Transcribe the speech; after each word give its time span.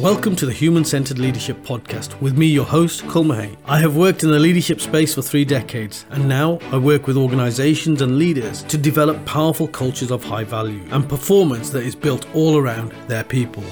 Welcome 0.00 0.36
to 0.36 0.46
the 0.46 0.52
Human 0.52 0.84
Centered 0.84 1.18
Leadership 1.18 1.58
Podcast 1.58 2.18
with 2.20 2.36
me, 2.36 2.46
your 2.46 2.64
host, 2.64 3.06
Kul 3.08 3.30
I 3.30 3.78
have 3.78 3.94
worked 3.94 4.22
in 4.22 4.30
the 4.30 4.38
leadership 4.38 4.80
space 4.80 5.14
for 5.14 5.20
three 5.20 5.44
decades, 5.44 6.06
and 6.10 6.26
now 6.26 6.58
I 6.72 6.78
work 6.78 7.06
with 7.06 7.18
organizations 7.18 8.00
and 8.00 8.18
leaders 8.18 8.62
to 8.64 8.78
develop 8.78 9.24
powerful 9.26 9.68
cultures 9.68 10.10
of 10.10 10.24
high 10.24 10.44
value 10.44 10.82
and 10.90 11.06
performance 11.06 11.68
that 11.70 11.82
is 11.82 11.94
built 11.94 12.26
all 12.34 12.56
around 12.56 12.92
their 13.06 13.22
people. 13.22 13.62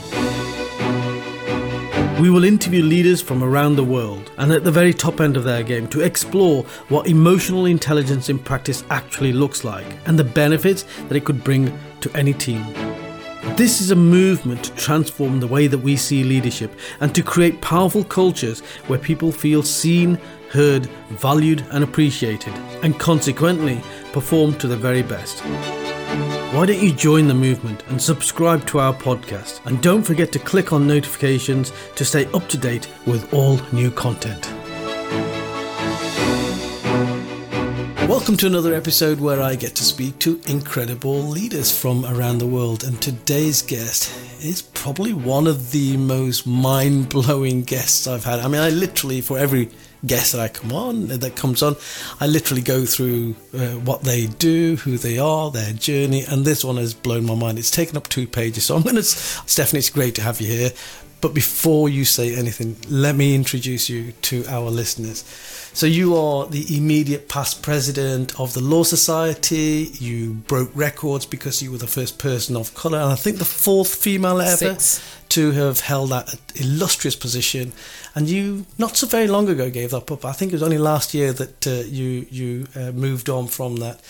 We 2.20 2.28
will 2.28 2.44
interview 2.44 2.82
leaders 2.82 3.22
from 3.22 3.42
around 3.42 3.76
the 3.76 3.84
world 3.84 4.30
and 4.36 4.52
at 4.52 4.62
the 4.62 4.70
very 4.70 4.92
top 4.92 5.22
end 5.22 5.38
of 5.38 5.44
their 5.44 5.62
game 5.62 5.88
to 5.88 6.02
explore 6.02 6.64
what 6.90 7.06
emotional 7.06 7.64
intelligence 7.64 8.28
in 8.28 8.38
practice 8.38 8.84
actually 8.90 9.32
looks 9.32 9.64
like 9.64 9.86
and 10.04 10.18
the 10.18 10.24
benefits 10.24 10.84
that 11.08 11.16
it 11.16 11.24
could 11.24 11.42
bring 11.42 11.76
to 12.02 12.14
any 12.14 12.34
team. 12.34 12.89
This 13.60 13.82
is 13.82 13.90
a 13.90 13.94
movement 13.94 14.64
to 14.64 14.74
transform 14.74 15.38
the 15.38 15.46
way 15.46 15.66
that 15.66 15.80
we 15.80 15.94
see 15.94 16.24
leadership 16.24 16.72
and 17.00 17.14
to 17.14 17.22
create 17.22 17.60
powerful 17.60 18.02
cultures 18.02 18.60
where 18.86 18.98
people 18.98 19.30
feel 19.30 19.62
seen, 19.62 20.18
heard, 20.48 20.86
valued, 21.10 21.62
and 21.70 21.84
appreciated, 21.84 22.54
and 22.82 22.98
consequently 22.98 23.82
perform 24.14 24.56
to 24.60 24.66
the 24.66 24.78
very 24.78 25.02
best. 25.02 25.40
Why 26.54 26.64
don't 26.64 26.82
you 26.82 26.94
join 26.94 27.28
the 27.28 27.34
movement 27.34 27.84
and 27.88 28.00
subscribe 28.00 28.66
to 28.68 28.78
our 28.78 28.94
podcast? 28.94 29.60
And 29.66 29.82
don't 29.82 30.04
forget 30.04 30.32
to 30.32 30.38
click 30.38 30.72
on 30.72 30.86
notifications 30.86 31.70
to 31.96 32.04
stay 32.06 32.24
up 32.32 32.48
to 32.48 32.56
date 32.56 32.88
with 33.04 33.30
all 33.34 33.60
new 33.72 33.90
content. 33.90 34.50
Welcome 38.10 38.36
to 38.38 38.48
another 38.48 38.74
episode 38.74 39.20
where 39.20 39.40
I 39.40 39.54
get 39.54 39.76
to 39.76 39.84
speak 39.84 40.18
to 40.18 40.40
incredible 40.48 41.22
leaders 41.22 41.70
from 41.70 42.04
around 42.04 42.38
the 42.38 42.46
world. 42.46 42.82
And 42.82 43.00
today's 43.00 43.62
guest 43.62 44.12
is 44.42 44.62
probably 44.62 45.12
one 45.12 45.46
of 45.46 45.70
the 45.70 45.96
most 45.96 46.44
mind 46.44 47.08
blowing 47.08 47.62
guests 47.62 48.08
I've 48.08 48.24
had. 48.24 48.40
I 48.40 48.48
mean, 48.48 48.62
I 48.62 48.70
literally, 48.70 49.20
for 49.20 49.38
every 49.38 49.68
guest 50.04 50.32
that 50.32 50.40
I 50.40 50.48
come 50.48 50.72
on, 50.72 51.06
that 51.06 51.36
comes 51.36 51.62
on, 51.62 51.76
I 52.18 52.26
literally 52.26 52.62
go 52.62 52.84
through 52.84 53.36
uh, 53.54 53.76
what 53.84 54.02
they 54.02 54.26
do, 54.26 54.74
who 54.74 54.98
they 54.98 55.18
are, 55.18 55.52
their 55.52 55.72
journey, 55.72 56.24
and 56.24 56.44
this 56.44 56.64
one 56.64 56.78
has 56.78 56.94
blown 56.94 57.24
my 57.24 57.36
mind. 57.36 57.60
It's 57.60 57.70
taken 57.70 57.96
up 57.96 58.08
two 58.08 58.26
pages, 58.26 58.64
so 58.64 58.74
I'm 58.74 58.82
going 58.82 58.96
to, 58.96 59.04
Stephanie, 59.04 59.78
it's 59.78 59.88
great 59.88 60.16
to 60.16 60.22
have 60.22 60.40
you 60.40 60.48
here. 60.48 60.70
But 61.20 61.34
before 61.34 61.88
you 61.88 62.04
say 62.04 62.34
anything, 62.34 62.76
let 62.88 63.14
me 63.14 63.34
introduce 63.34 63.90
you 63.90 64.12
to 64.22 64.44
our 64.48 64.70
listeners. 64.70 65.24
So, 65.72 65.86
you 65.86 66.16
are 66.16 66.46
the 66.46 66.76
immediate 66.76 67.28
past 67.28 67.62
president 67.62 68.38
of 68.40 68.54
the 68.54 68.60
Law 68.60 68.82
Society. 68.82 69.90
You 69.94 70.32
broke 70.32 70.70
records 70.74 71.26
because 71.26 71.62
you 71.62 71.70
were 71.70 71.78
the 71.78 71.86
first 71.86 72.18
person 72.18 72.56
of 72.56 72.74
colour, 72.74 72.98
and 72.98 73.12
I 73.12 73.14
think 73.14 73.38
the 73.38 73.44
fourth 73.44 73.94
female 73.94 74.40
ever 74.40 74.56
Six. 74.56 75.00
to 75.30 75.52
have 75.52 75.80
held 75.80 76.10
that 76.10 76.34
illustrious 76.56 77.14
position. 77.14 77.72
And 78.14 78.28
you, 78.28 78.66
not 78.78 78.96
so 78.96 79.06
very 79.06 79.28
long 79.28 79.48
ago, 79.48 79.70
gave 79.70 79.90
that 79.90 80.10
up. 80.10 80.24
I 80.24 80.32
think 80.32 80.50
it 80.52 80.56
was 80.56 80.62
only 80.64 80.78
last 80.78 81.14
year 81.14 81.32
that 81.34 81.66
uh, 81.66 81.70
you 81.86 82.26
you 82.30 82.66
uh, 82.74 82.90
moved 82.92 83.28
on 83.28 83.46
from 83.46 83.76
that. 83.76 84.00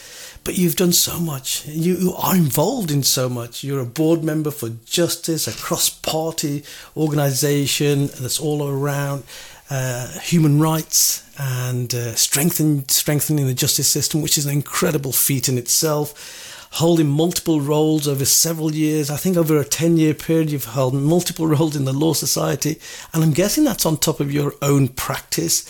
But 0.42 0.56
you've 0.56 0.76
done 0.76 0.92
so 0.92 1.20
much. 1.20 1.66
You, 1.66 1.96
you 1.96 2.14
are 2.14 2.34
involved 2.34 2.90
in 2.90 3.02
so 3.02 3.28
much. 3.28 3.62
You're 3.62 3.80
a 3.80 3.86
board 3.86 4.24
member 4.24 4.50
for 4.50 4.70
Justice, 4.86 5.46
a 5.46 5.52
cross-party 5.52 6.64
organisation 6.96 8.06
that's 8.06 8.40
all 8.40 8.66
around 8.66 9.24
uh, 9.68 10.08
human 10.20 10.58
rights 10.58 11.22
and 11.38 11.94
uh, 11.94 12.14
strengthen, 12.14 12.88
strengthening 12.88 13.46
the 13.46 13.54
justice 13.54 13.88
system, 13.88 14.20
which 14.20 14.36
is 14.36 14.46
an 14.46 14.52
incredible 14.52 15.12
feat 15.12 15.48
in 15.48 15.56
itself 15.58 16.58
holding 16.72 17.08
multiple 17.08 17.60
roles 17.60 18.06
over 18.06 18.24
several 18.24 18.72
years. 18.74 19.10
I 19.10 19.16
think 19.16 19.36
over 19.36 19.58
a 19.58 19.64
10 19.64 19.96
year 19.96 20.14
period, 20.14 20.50
you've 20.50 20.66
held 20.66 20.94
multiple 20.94 21.46
roles 21.56 21.76
in 21.76 21.84
the 21.84 21.92
Law 21.92 22.12
Society. 22.12 22.78
And 23.12 23.22
I'm 23.22 23.32
guessing 23.32 23.64
that's 23.64 23.86
on 23.86 23.96
top 23.96 24.20
of 24.20 24.32
your 24.32 24.54
own 24.62 24.88
practice. 24.88 25.68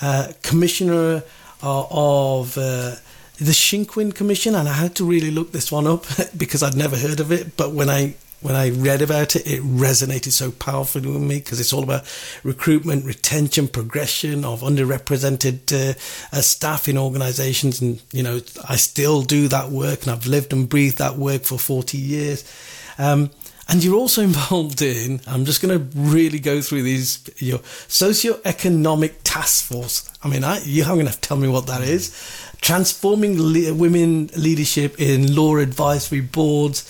Uh, 0.00 0.32
commissioner 0.42 1.22
uh, 1.62 1.86
of 1.90 2.56
uh, 2.56 2.96
the 3.40 3.52
Shinquin 3.52 4.14
Commission, 4.14 4.54
and 4.54 4.68
I 4.68 4.74
had 4.74 4.94
to 4.96 5.04
really 5.04 5.30
look 5.30 5.52
this 5.52 5.72
one 5.72 5.86
up 5.86 6.04
because 6.36 6.62
I'd 6.62 6.76
never 6.76 6.96
heard 6.96 7.20
of 7.20 7.32
it. 7.32 7.56
But 7.56 7.72
when 7.72 7.88
I 7.88 8.14
when 8.40 8.54
I 8.54 8.70
read 8.70 9.02
about 9.02 9.36
it, 9.36 9.46
it 9.46 9.62
resonated 9.62 10.32
so 10.32 10.50
powerfully 10.50 11.10
with 11.10 11.20
me 11.20 11.38
because 11.38 11.60
it's 11.60 11.74
all 11.74 11.82
about 11.82 12.04
recruitment, 12.42 13.04
retention, 13.04 13.68
progression 13.68 14.44
of 14.46 14.62
underrepresented 14.62 15.72
uh, 15.72 15.92
uh, 16.34 16.40
staff 16.40 16.88
in 16.88 16.96
organisations. 16.96 17.82
And, 17.82 18.00
you 18.12 18.22
know, 18.22 18.40
I 18.66 18.76
still 18.76 19.22
do 19.22 19.48
that 19.48 19.68
work 19.68 20.02
and 20.02 20.12
I've 20.12 20.26
lived 20.26 20.54
and 20.54 20.68
breathed 20.68 20.98
that 20.98 21.16
work 21.16 21.42
for 21.42 21.58
40 21.58 21.98
years. 21.98 22.50
Um, 22.96 23.30
and 23.68 23.84
you're 23.84 23.96
also 23.96 24.22
involved 24.32 24.80
in, 24.80 25.20
I'm 25.26 25.44
just 25.44 25.60
going 25.60 25.78
to 25.78 25.98
really 25.98 26.38
go 26.38 26.62
through 26.62 26.82
these, 26.82 27.22
your 27.38 27.60
socio-economic 27.88 29.20
task 29.22 29.66
force. 29.66 30.10
I 30.24 30.28
mean, 30.28 30.44
I, 30.44 30.60
you're 30.64 30.86
going 30.86 31.06
to 31.06 31.20
tell 31.20 31.36
me 31.36 31.48
what 31.48 31.66
that 31.66 31.82
is. 31.82 32.16
Transforming 32.60 33.40
le- 33.40 33.74
women 33.74 34.30
leadership 34.36 35.00
in 35.00 35.34
law 35.34 35.56
advisory 35.56 36.20
boards 36.20 36.84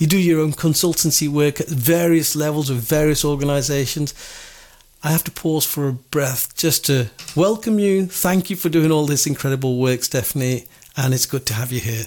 you 0.00 0.06
do 0.06 0.18
your 0.18 0.40
own 0.40 0.54
consultancy 0.54 1.28
work 1.28 1.60
at 1.60 1.68
various 1.68 2.34
levels 2.34 2.70
with 2.70 2.82
various 2.82 3.22
organizations. 3.22 4.14
I 5.04 5.10
have 5.10 5.24
to 5.24 5.30
pause 5.30 5.66
for 5.66 5.88
a 5.88 5.92
breath 5.92 6.56
just 6.56 6.86
to 6.86 7.10
welcome 7.36 7.78
you. 7.78 8.06
Thank 8.06 8.48
you 8.48 8.56
for 8.56 8.70
doing 8.70 8.90
all 8.90 9.04
this 9.04 9.26
incredible 9.26 9.76
work, 9.76 10.02
Stephanie, 10.02 10.64
and 10.96 11.12
it's 11.12 11.26
good 11.26 11.44
to 11.46 11.52
have 11.52 11.70
you 11.70 11.80
here. 11.80 12.04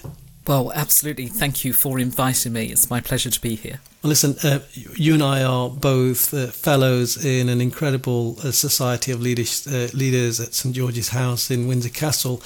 Well, 0.48 0.72
absolutely. 0.74 1.28
Thank 1.28 1.64
you 1.64 1.72
for 1.72 2.00
inviting 2.00 2.54
me. 2.54 2.66
It's 2.66 2.90
my 2.90 3.00
pleasure 3.00 3.30
to 3.30 3.40
be 3.40 3.54
here. 3.54 3.80
Well, 4.04 4.10
listen, 4.10 4.36
uh, 4.44 4.60
you 4.74 5.14
and 5.14 5.24
I 5.24 5.44
are 5.44 5.70
both 5.70 6.34
uh, 6.34 6.48
fellows 6.48 7.24
in 7.24 7.48
an 7.48 7.62
incredible 7.62 8.36
uh, 8.40 8.52
society 8.52 9.14
of 9.14 9.22
leaders, 9.22 9.66
uh, 9.66 9.88
leaders 9.94 10.42
at 10.42 10.54
St 10.54 10.76
George's 10.76 11.08
House 11.08 11.50
in 11.50 11.70
Windsor 11.70 11.88
Castle. 11.88 12.44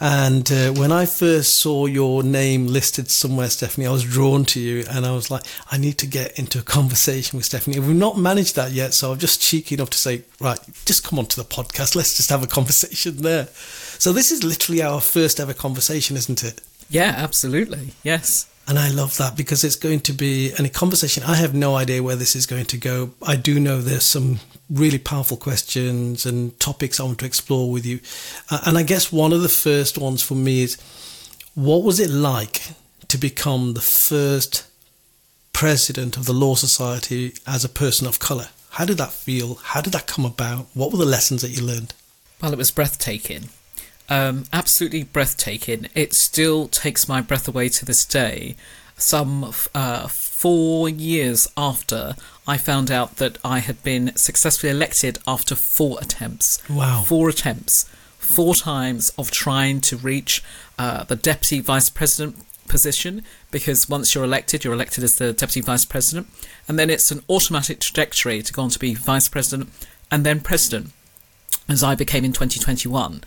And 0.00 0.50
uh, 0.50 0.72
when 0.72 0.90
I 0.90 1.06
first 1.06 1.60
saw 1.60 1.86
your 1.86 2.24
name 2.24 2.66
listed 2.66 3.08
somewhere, 3.08 3.48
Stephanie, 3.50 3.86
I 3.86 3.92
was 3.92 4.02
drawn 4.02 4.44
to 4.46 4.58
you 4.58 4.84
and 4.90 5.06
I 5.06 5.12
was 5.12 5.30
like, 5.30 5.44
I 5.70 5.78
need 5.78 5.96
to 5.98 6.08
get 6.08 6.36
into 6.40 6.58
a 6.58 6.62
conversation 6.62 7.36
with 7.36 7.46
Stephanie. 7.46 7.78
We've 7.78 7.94
not 7.94 8.18
managed 8.18 8.56
that 8.56 8.72
yet, 8.72 8.92
so 8.92 9.12
I'm 9.12 9.18
just 9.18 9.40
cheeky 9.40 9.76
enough 9.76 9.90
to 9.90 9.98
say, 9.98 10.24
right, 10.40 10.58
just 10.86 11.04
come 11.04 11.20
on 11.20 11.26
to 11.26 11.36
the 11.36 11.48
podcast. 11.48 11.94
Let's 11.94 12.16
just 12.16 12.30
have 12.30 12.42
a 12.42 12.48
conversation 12.48 13.18
there. 13.18 13.46
So 14.00 14.12
this 14.12 14.32
is 14.32 14.42
literally 14.42 14.82
our 14.82 15.00
first 15.00 15.38
ever 15.38 15.54
conversation, 15.54 16.16
isn't 16.16 16.42
it? 16.42 16.62
Yeah, 16.90 17.14
absolutely. 17.16 17.92
Yes. 18.02 18.48
And 18.68 18.78
I 18.78 18.90
love 18.90 19.16
that 19.18 19.36
because 19.36 19.62
it's 19.62 19.76
going 19.76 20.00
to 20.00 20.12
be 20.12 20.50
a 20.52 20.68
conversation. 20.68 21.22
I 21.22 21.36
have 21.36 21.54
no 21.54 21.76
idea 21.76 22.02
where 22.02 22.16
this 22.16 22.34
is 22.34 22.46
going 22.46 22.64
to 22.66 22.76
go. 22.76 23.12
I 23.22 23.36
do 23.36 23.60
know 23.60 23.80
there's 23.80 24.04
some 24.04 24.40
really 24.68 24.98
powerful 24.98 25.36
questions 25.36 26.26
and 26.26 26.58
topics 26.58 26.98
I 26.98 27.04
want 27.04 27.20
to 27.20 27.26
explore 27.26 27.70
with 27.70 27.86
you. 27.86 28.00
Uh, 28.50 28.60
and 28.66 28.76
I 28.76 28.82
guess 28.82 29.12
one 29.12 29.32
of 29.32 29.42
the 29.42 29.48
first 29.48 29.98
ones 29.98 30.22
for 30.22 30.34
me 30.34 30.62
is 30.62 30.76
what 31.54 31.84
was 31.84 32.00
it 32.00 32.10
like 32.10 32.62
to 33.08 33.18
become 33.18 33.74
the 33.74 33.80
first 33.80 34.66
president 35.52 36.16
of 36.16 36.26
the 36.26 36.32
Law 36.32 36.56
Society 36.56 37.34
as 37.46 37.64
a 37.64 37.68
person 37.68 38.06
of 38.06 38.18
colour? 38.18 38.48
How 38.70 38.84
did 38.84 38.98
that 38.98 39.12
feel? 39.12 39.54
How 39.62 39.80
did 39.80 39.92
that 39.92 40.08
come 40.08 40.24
about? 40.24 40.66
What 40.74 40.90
were 40.90 40.98
the 40.98 41.04
lessons 41.04 41.42
that 41.42 41.56
you 41.56 41.64
learned? 41.64 41.94
Well, 42.42 42.52
it 42.52 42.58
was 42.58 42.70
breathtaking. 42.72 43.48
Um, 44.08 44.44
absolutely 44.52 45.02
breathtaking. 45.02 45.88
It 45.94 46.14
still 46.14 46.68
takes 46.68 47.08
my 47.08 47.20
breath 47.20 47.48
away 47.48 47.68
to 47.70 47.84
this 47.84 48.04
day. 48.04 48.56
Some 48.96 49.52
uh, 49.74 50.08
four 50.08 50.88
years 50.88 51.48
after 51.56 52.14
I 52.46 52.56
found 52.56 52.90
out 52.90 53.16
that 53.16 53.38
I 53.44 53.58
had 53.58 53.82
been 53.82 54.14
successfully 54.16 54.70
elected 54.70 55.18
after 55.26 55.54
four 55.54 55.98
attempts. 56.00 56.60
Wow. 56.68 57.02
Four 57.06 57.28
attempts. 57.28 57.84
Four 58.18 58.54
times 58.54 59.12
of 59.18 59.30
trying 59.30 59.80
to 59.82 59.96
reach 59.96 60.42
uh, 60.78 61.04
the 61.04 61.16
deputy 61.16 61.60
vice 61.60 61.90
president 61.90 62.36
position 62.68 63.22
because 63.50 63.88
once 63.88 64.14
you're 64.14 64.24
elected, 64.24 64.64
you're 64.64 64.74
elected 64.74 65.04
as 65.04 65.16
the 65.16 65.32
deputy 65.32 65.60
vice 65.60 65.84
president, 65.84 66.26
and 66.68 66.78
then 66.78 66.90
it's 66.90 67.10
an 67.10 67.22
automatic 67.28 67.80
trajectory 67.80 68.42
to 68.42 68.52
go 68.52 68.62
on 68.62 68.70
to 68.70 68.78
be 68.78 68.94
vice 68.94 69.28
president 69.28 69.70
and 70.10 70.24
then 70.24 70.40
president, 70.40 70.92
as 71.68 71.82
I 71.82 71.94
became 71.94 72.24
in 72.24 72.32
2021. 72.32 73.22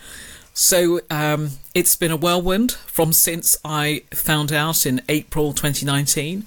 So 0.60 1.00
um, 1.10 1.52
it's 1.74 1.96
been 1.96 2.12
a 2.12 2.18
whirlwind 2.18 2.74
from 2.74 3.14
since 3.14 3.58
I 3.64 4.04
found 4.12 4.52
out 4.52 4.86
in 4.86 5.02
April 5.08 5.54
2019. 5.54 6.46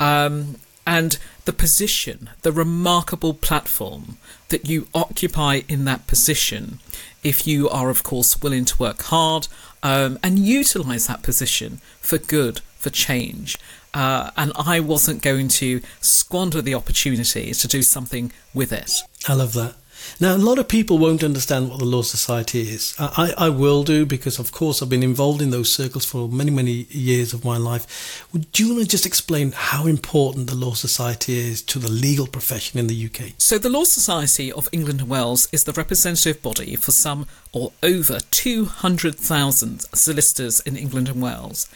Um, 0.00 0.56
and 0.84 1.16
the 1.44 1.52
position, 1.52 2.30
the 2.42 2.50
remarkable 2.50 3.32
platform 3.32 4.18
that 4.48 4.68
you 4.68 4.88
occupy 4.92 5.62
in 5.68 5.84
that 5.84 6.08
position, 6.08 6.80
if 7.22 7.46
you 7.46 7.68
are, 7.68 7.90
of 7.90 8.02
course, 8.02 8.42
willing 8.42 8.64
to 8.64 8.76
work 8.76 9.00
hard 9.02 9.46
um, 9.84 10.18
and 10.20 10.40
utilize 10.40 11.06
that 11.06 11.22
position 11.22 11.78
for 12.00 12.18
good, 12.18 12.58
for 12.76 12.90
change. 12.90 13.56
Uh, 13.94 14.32
and 14.36 14.50
I 14.58 14.80
wasn't 14.80 15.22
going 15.22 15.46
to 15.60 15.80
squander 16.00 16.60
the 16.60 16.74
opportunity 16.74 17.52
to 17.52 17.68
do 17.68 17.82
something 17.82 18.32
with 18.52 18.72
it. 18.72 19.02
I 19.28 19.34
love 19.34 19.52
that. 19.52 19.76
Now, 20.20 20.36
a 20.36 20.38
lot 20.38 20.58
of 20.58 20.68
people 20.68 20.98
won't 20.98 21.24
understand 21.24 21.70
what 21.70 21.78
the 21.78 21.84
Law 21.84 22.02
Society 22.02 22.62
is. 22.62 22.94
I, 22.98 23.34
I 23.36 23.48
will 23.48 23.82
do 23.82 24.06
because, 24.06 24.38
of 24.38 24.52
course, 24.52 24.80
I've 24.80 24.88
been 24.88 25.02
involved 25.02 25.42
in 25.42 25.50
those 25.50 25.72
circles 25.72 26.04
for 26.04 26.28
many, 26.28 26.50
many 26.50 26.86
years 26.90 27.32
of 27.32 27.44
my 27.44 27.56
life. 27.56 28.26
Would 28.32 28.58
you 28.58 28.74
want 28.74 28.82
to 28.82 28.88
just 28.88 29.06
explain 29.06 29.52
how 29.52 29.86
important 29.86 30.48
the 30.48 30.54
Law 30.54 30.74
Society 30.74 31.36
is 31.38 31.62
to 31.62 31.78
the 31.78 31.90
legal 31.90 32.26
profession 32.26 32.78
in 32.78 32.86
the 32.86 33.06
UK? 33.06 33.32
So, 33.38 33.58
the 33.58 33.68
Law 33.68 33.84
Society 33.84 34.52
of 34.52 34.68
England 34.72 35.00
and 35.00 35.08
Wales 35.08 35.48
is 35.52 35.64
the 35.64 35.72
representative 35.72 36.42
body 36.42 36.76
for 36.76 36.92
some 36.92 37.26
or 37.52 37.72
over 37.82 38.20
200,000 38.20 39.80
solicitors 39.94 40.60
in 40.60 40.76
England 40.76 41.08
and 41.08 41.22
Wales. 41.22 41.68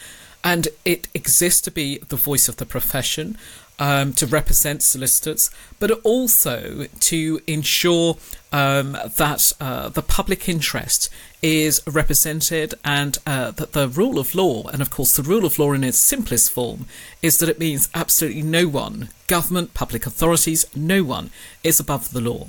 And 0.44 0.68
it 0.84 1.08
exists 1.14 1.60
to 1.62 1.70
be 1.70 1.98
the 1.98 2.16
voice 2.16 2.48
of 2.48 2.56
the 2.56 2.66
profession 2.66 3.36
um, 3.78 4.12
to 4.14 4.26
represent 4.26 4.82
solicitors, 4.82 5.50
but 5.78 5.90
also 6.02 6.86
to 7.00 7.40
ensure 7.46 8.16
um, 8.52 8.92
that 9.16 9.52
uh, 9.60 9.88
the 9.88 10.02
public 10.02 10.48
interest 10.48 11.10
is 11.42 11.80
represented 11.86 12.74
and 12.84 13.18
uh, 13.26 13.50
that 13.52 13.72
the 13.72 13.88
rule 13.88 14.18
of 14.18 14.34
law, 14.34 14.66
and 14.68 14.82
of 14.82 14.90
course, 14.90 15.16
the 15.16 15.22
rule 15.22 15.44
of 15.44 15.58
law 15.58 15.72
in 15.72 15.84
its 15.84 15.98
simplest 15.98 16.50
form, 16.50 16.86
is 17.22 17.38
that 17.38 17.48
it 17.48 17.58
means 17.58 17.88
absolutely 17.94 18.42
no 18.42 18.66
one, 18.66 19.08
government, 19.26 19.74
public 19.74 20.06
authorities, 20.06 20.66
no 20.74 21.04
one 21.04 21.30
is 21.62 21.78
above 21.78 22.12
the 22.12 22.20
law. 22.20 22.48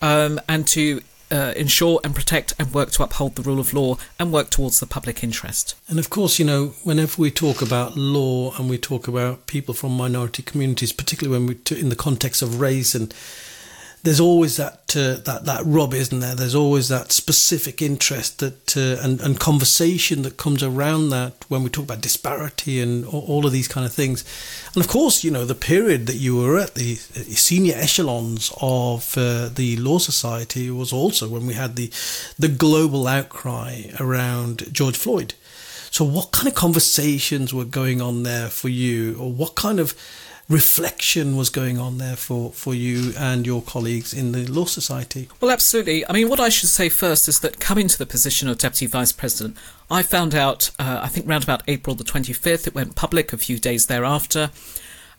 Um, 0.00 0.40
and 0.48 0.66
to 0.68 1.00
uh, 1.30 1.52
ensure 1.56 2.00
and 2.04 2.14
protect 2.14 2.54
and 2.58 2.72
work 2.72 2.90
to 2.92 3.02
uphold 3.02 3.36
the 3.36 3.42
rule 3.42 3.60
of 3.60 3.74
law 3.74 3.96
and 4.18 4.32
work 4.32 4.50
towards 4.50 4.80
the 4.80 4.86
public 4.86 5.22
interest. 5.22 5.74
And 5.88 5.98
of 5.98 6.10
course, 6.10 6.38
you 6.38 6.44
know, 6.44 6.74
whenever 6.84 7.20
we 7.20 7.30
talk 7.30 7.62
about 7.62 7.96
law 7.96 8.56
and 8.56 8.68
we 8.68 8.78
talk 8.78 9.08
about 9.08 9.46
people 9.46 9.74
from 9.74 9.96
minority 9.96 10.42
communities, 10.42 10.92
particularly 10.92 11.38
when 11.38 11.46
we, 11.46 11.54
t- 11.54 11.78
in 11.78 11.88
the 11.88 11.96
context 11.96 12.42
of 12.42 12.60
race 12.60 12.94
and 12.94 13.14
there's 14.02 14.20
always 14.20 14.56
that 14.56 14.94
uh, 14.96 15.16
that 15.24 15.42
that 15.44 15.62
rub, 15.64 15.92
isn't 15.92 16.20
there? 16.20 16.34
There's 16.34 16.54
always 16.54 16.88
that 16.88 17.12
specific 17.12 17.82
interest 17.82 18.38
that 18.38 18.76
uh, 18.76 19.02
and 19.02 19.20
and 19.20 19.40
conversation 19.40 20.22
that 20.22 20.36
comes 20.36 20.62
around 20.62 21.10
that 21.10 21.44
when 21.48 21.62
we 21.62 21.70
talk 21.70 21.84
about 21.84 22.00
disparity 22.00 22.80
and 22.80 23.04
all 23.06 23.44
of 23.44 23.52
these 23.52 23.68
kind 23.68 23.84
of 23.84 23.92
things. 23.92 24.24
And 24.74 24.84
of 24.84 24.90
course, 24.90 25.24
you 25.24 25.30
know 25.30 25.44
the 25.44 25.54
period 25.54 26.06
that 26.06 26.16
you 26.16 26.36
were 26.36 26.58
at 26.58 26.74
the 26.74 26.94
senior 26.94 27.74
echelons 27.76 28.52
of 28.60 29.16
uh, 29.18 29.48
the 29.48 29.76
Law 29.76 29.98
Society 29.98 30.70
was 30.70 30.92
also 30.92 31.28
when 31.28 31.46
we 31.46 31.54
had 31.54 31.76
the 31.76 31.90
the 32.38 32.48
global 32.48 33.06
outcry 33.06 33.82
around 33.98 34.72
George 34.72 34.96
Floyd. 34.96 35.34
So, 35.90 36.04
what 36.04 36.32
kind 36.32 36.46
of 36.46 36.54
conversations 36.54 37.52
were 37.52 37.64
going 37.64 38.00
on 38.00 38.22
there 38.22 38.48
for 38.48 38.68
you, 38.68 39.16
or 39.18 39.32
what 39.32 39.54
kind 39.54 39.80
of 39.80 39.94
reflection 40.48 41.36
was 41.36 41.50
going 41.50 41.78
on 41.78 41.98
there 41.98 42.16
for, 42.16 42.52
for 42.52 42.74
you 42.74 43.12
and 43.18 43.46
your 43.46 43.60
colleagues 43.60 44.14
in 44.14 44.32
the 44.32 44.46
Law 44.46 44.64
Society? 44.64 45.28
Well, 45.40 45.50
absolutely. 45.50 46.06
I 46.08 46.12
mean, 46.12 46.28
what 46.28 46.40
I 46.40 46.48
should 46.48 46.70
say 46.70 46.88
first 46.88 47.28
is 47.28 47.40
that 47.40 47.60
coming 47.60 47.86
to 47.88 47.98
the 47.98 48.06
position 48.06 48.48
of 48.48 48.58
Deputy 48.58 48.86
Vice 48.86 49.12
President, 49.12 49.56
I 49.90 50.02
found 50.02 50.34
out, 50.34 50.70
uh, 50.78 51.00
I 51.02 51.08
think, 51.08 51.26
around 51.26 51.44
about 51.44 51.62
April 51.68 51.94
the 51.94 52.04
25th. 52.04 52.66
It 52.66 52.74
went 52.74 52.94
public 52.94 53.32
a 53.32 53.38
few 53.38 53.58
days 53.58 53.86
thereafter. 53.86 54.50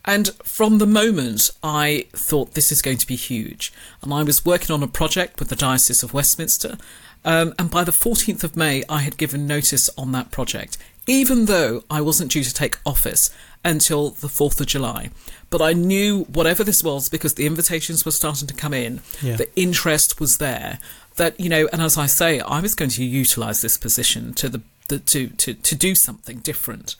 And 0.05 0.29
from 0.43 0.77
the 0.77 0.87
moment, 0.87 1.51
I 1.61 2.07
thought 2.13 2.53
this 2.53 2.71
is 2.71 2.81
going 2.81 2.97
to 2.97 3.07
be 3.07 3.15
huge. 3.15 3.71
And 4.01 4.13
I 4.13 4.23
was 4.23 4.45
working 4.45 4.73
on 4.73 4.81
a 4.81 4.87
project 4.87 5.39
with 5.39 5.49
the 5.49 5.55
Diocese 5.55 6.03
of 6.03 6.13
Westminster. 6.13 6.77
Um, 7.25 7.53
and 7.59 7.69
by 7.69 7.83
the 7.83 7.91
14th 7.91 8.43
of 8.43 8.55
May, 8.55 8.83
I 8.87 8.99
had 8.99 9.17
given 9.17 9.45
notice 9.45 9.89
on 9.97 10.11
that 10.13 10.31
project, 10.31 10.77
even 11.07 11.45
though 11.45 11.83
I 11.89 12.01
wasn't 12.01 12.31
due 12.31 12.43
to 12.43 12.53
take 12.53 12.77
office 12.85 13.29
until 13.63 14.11
the 14.11 14.27
4th 14.27 14.61
of 14.61 14.67
July. 14.67 15.09
But 15.49 15.61
I 15.61 15.73
knew 15.73 16.23
whatever 16.25 16.63
this 16.63 16.83
was, 16.83 17.09
because 17.09 17.33
the 17.33 17.45
invitations 17.45 18.05
were 18.05 18.11
starting 18.11 18.47
to 18.47 18.53
come 18.53 18.73
in, 18.73 19.01
yeah. 19.21 19.35
the 19.35 19.49
interest 19.59 20.19
was 20.19 20.37
there. 20.37 20.79
That, 21.17 21.37
you 21.39 21.49
know, 21.49 21.67
and 21.73 21.81
as 21.81 21.97
I 21.97 22.05
say, 22.05 22.39
I 22.39 22.61
was 22.61 22.75
going 22.75 22.91
to 22.91 23.03
utilise 23.03 23.61
this 23.61 23.77
position 23.77 24.33
to 24.35 24.47
the, 24.47 24.61
the 24.87 24.99
to, 24.99 25.27
to, 25.27 25.53
to 25.53 25.75
do 25.75 25.95
something 25.95 26.37
different. 26.37 26.95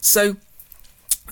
So 0.00 0.36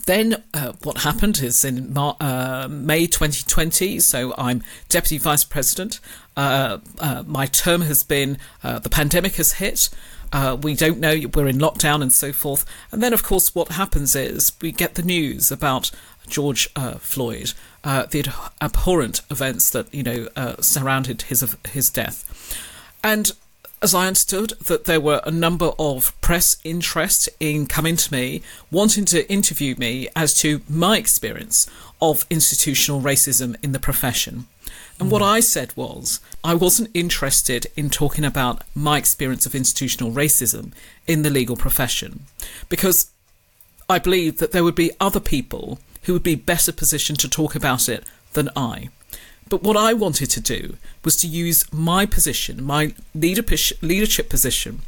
then 0.07 0.43
uh, 0.55 0.73
what 0.83 0.99
happened 0.99 1.39
is 1.39 1.65
in 1.65 1.93
Mar- 1.93 2.17
uh, 2.21 2.69
May 2.71 3.07
2020, 3.07 4.01
so 4.01 4.35
I'm 4.37 4.63
Deputy 4.89 5.19
Vice 5.19 5.45
President. 5.45 6.01
Uh, 6.37 6.79
uh 6.99 7.25
my 7.27 7.47
term 7.47 7.83
has 7.83 8.03
been, 8.03 8.39
uh, 8.63 8.79
the 8.79 8.91
pandemic 8.91 9.37
has 9.37 9.55
hit. 9.55 9.89
Uh, 10.31 10.57
we 10.61 10.75
don't 10.75 11.01
know, 11.01 11.19
we're 11.35 11.49
in 11.49 11.59
lockdown 11.59 12.03
and 12.03 12.13
so 12.13 12.33
forth. 12.33 12.67
And 12.93 13.03
then, 13.03 13.13
of 13.13 13.23
course, 13.23 13.55
what 13.55 13.73
happens 13.73 14.15
is 14.15 14.53
we 14.61 14.73
get 14.73 14.95
the 14.95 15.03
news 15.03 15.51
about 15.51 15.91
George 16.29 16.69
Floyd, 16.99 17.55
the 17.83 18.51
abhorrent 18.61 19.23
events 19.31 19.71
that, 19.71 19.93
you 19.95 20.03
know, 20.03 20.29
surrounded 20.61 21.23
his, 21.23 21.57
his 21.71 21.89
death. 21.89 22.59
And 23.03 23.33
as 23.81 23.95
I 23.95 24.07
understood, 24.07 24.51
that 24.61 24.85
there 24.85 25.01
were 25.01 25.21
a 25.25 25.31
number 25.31 25.73
of 25.79 26.19
press 26.21 26.57
interest 26.65 27.29
in 27.39 27.67
coming 27.67 27.97
to 27.97 28.13
me, 28.13 28.43
wanting 28.71 29.05
to 29.07 29.31
interview 29.31 29.77
me 29.77 30.09
as 30.17 30.35
to 30.41 30.63
my 30.69 30.97
experience 30.97 31.69
of 32.01 32.27
institutional 32.31 33.01
racism 33.01 33.57
in 33.63 33.73
the 33.73 33.79
profession. 33.79 34.47
And 34.99 35.09
mm. 35.09 35.13
what 35.13 35.23
I 35.23 35.41
said 35.41 35.73
was, 35.77 36.21
I 36.43 36.55
wasn't 36.55 36.91
interested 36.93 37.67
in 37.77 37.89
talking 37.91 38.25
about 38.25 38.63
my 38.75 38.99
experience 38.99 39.47
of 39.47 39.55
institutional 39.55 40.13
racism 40.13 40.73
in 41.07 41.23
the 41.23 41.31
legal 41.31 41.57
profession, 41.57 42.25
because 42.69 43.11
I 43.89 43.99
believe 43.99 44.39
that 44.39 44.53
there 44.53 44.65
would 44.65 44.75
be 44.75 44.91
other 45.01 45.21
people 45.21 45.79
who 46.03 46.13
would 46.15 46.23
be 46.23 46.35
better 46.35 46.73
positioned 46.73 47.19
to 47.21 47.29
talk 47.29 47.55
about 47.55 47.89
it 47.89 48.05
than 48.33 48.49
I. 48.57 48.91
But 49.49 49.63
what 49.63 49.77
I 49.77 49.93
wanted 49.95 50.31
to 50.31 50.41
do 50.41 50.77
was 51.05 51.17
to 51.17 51.27
use 51.27 51.71
my 51.73 52.07
position, 52.07 52.63
my 52.63 52.95
leadership 53.15 54.29
position, 54.29 54.83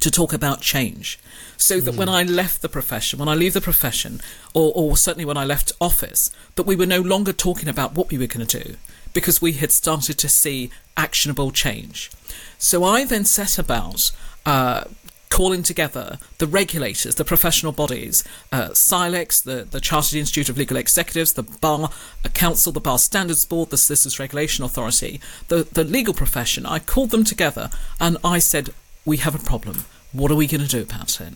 to 0.00 0.10
talk 0.10 0.32
about 0.32 0.60
change. 0.60 1.18
So 1.56 1.80
that 1.80 1.94
mm. 1.94 1.98
when 1.98 2.08
I 2.08 2.22
left 2.22 2.62
the 2.62 2.68
profession, 2.68 3.18
when 3.18 3.28
I 3.28 3.34
leave 3.34 3.54
the 3.54 3.60
profession, 3.60 4.20
or, 4.54 4.72
or 4.74 4.96
certainly 4.96 5.24
when 5.24 5.36
I 5.36 5.44
left 5.44 5.72
office, 5.80 6.30
that 6.54 6.66
we 6.66 6.76
were 6.76 6.86
no 6.86 7.00
longer 7.00 7.32
talking 7.32 7.68
about 7.68 7.94
what 7.94 8.10
we 8.10 8.18
were 8.18 8.26
going 8.26 8.46
to 8.46 8.62
do 8.64 8.76
because 9.12 9.42
we 9.42 9.54
had 9.54 9.72
started 9.72 10.18
to 10.18 10.28
see 10.28 10.70
actionable 10.96 11.50
change. 11.50 12.10
So 12.58 12.84
I 12.84 13.04
then 13.04 13.24
set 13.24 13.58
about 13.58 14.12
uh, 14.46 14.84
calling 15.30 15.62
together 15.62 16.18
the 16.38 16.46
regulators, 16.46 17.14
the 17.16 17.24
professional 17.24 17.72
bodies, 17.72 18.24
uh, 18.52 18.68
CILEx, 18.70 19.42
the, 19.42 19.64
the 19.64 19.80
Chartered 19.80 20.14
Institute 20.14 20.48
of 20.48 20.58
Legal 20.58 20.76
Executives, 20.76 21.34
the 21.34 21.42
Bar 21.42 21.90
Council, 22.34 22.72
the 22.72 22.80
Bar 22.80 22.98
Standards 22.98 23.44
Board, 23.44 23.70
the 23.70 23.78
Solicitors 23.78 24.18
Regulation 24.18 24.64
Authority, 24.64 25.20
the, 25.48 25.64
the 25.64 25.84
legal 25.84 26.14
profession. 26.14 26.66
I 26.66 26.78
called 26.78 27.10
them 27.10 27.24
together 27.24 27.70
and 28.00 28.16
I 28.24 28.38
said, 28.38 28.70
We 29.04 29.18
have 29.18 29.34
a 29.34 29.38
problem. 29.38 29.84
What 30.12 30.30
are 30.30 30.36
we 30.36 30.46
going 30.46 30.62
to 30.62 30.68
do 30.68 30.82
about 30.82 31.20
it? 31.20 31.34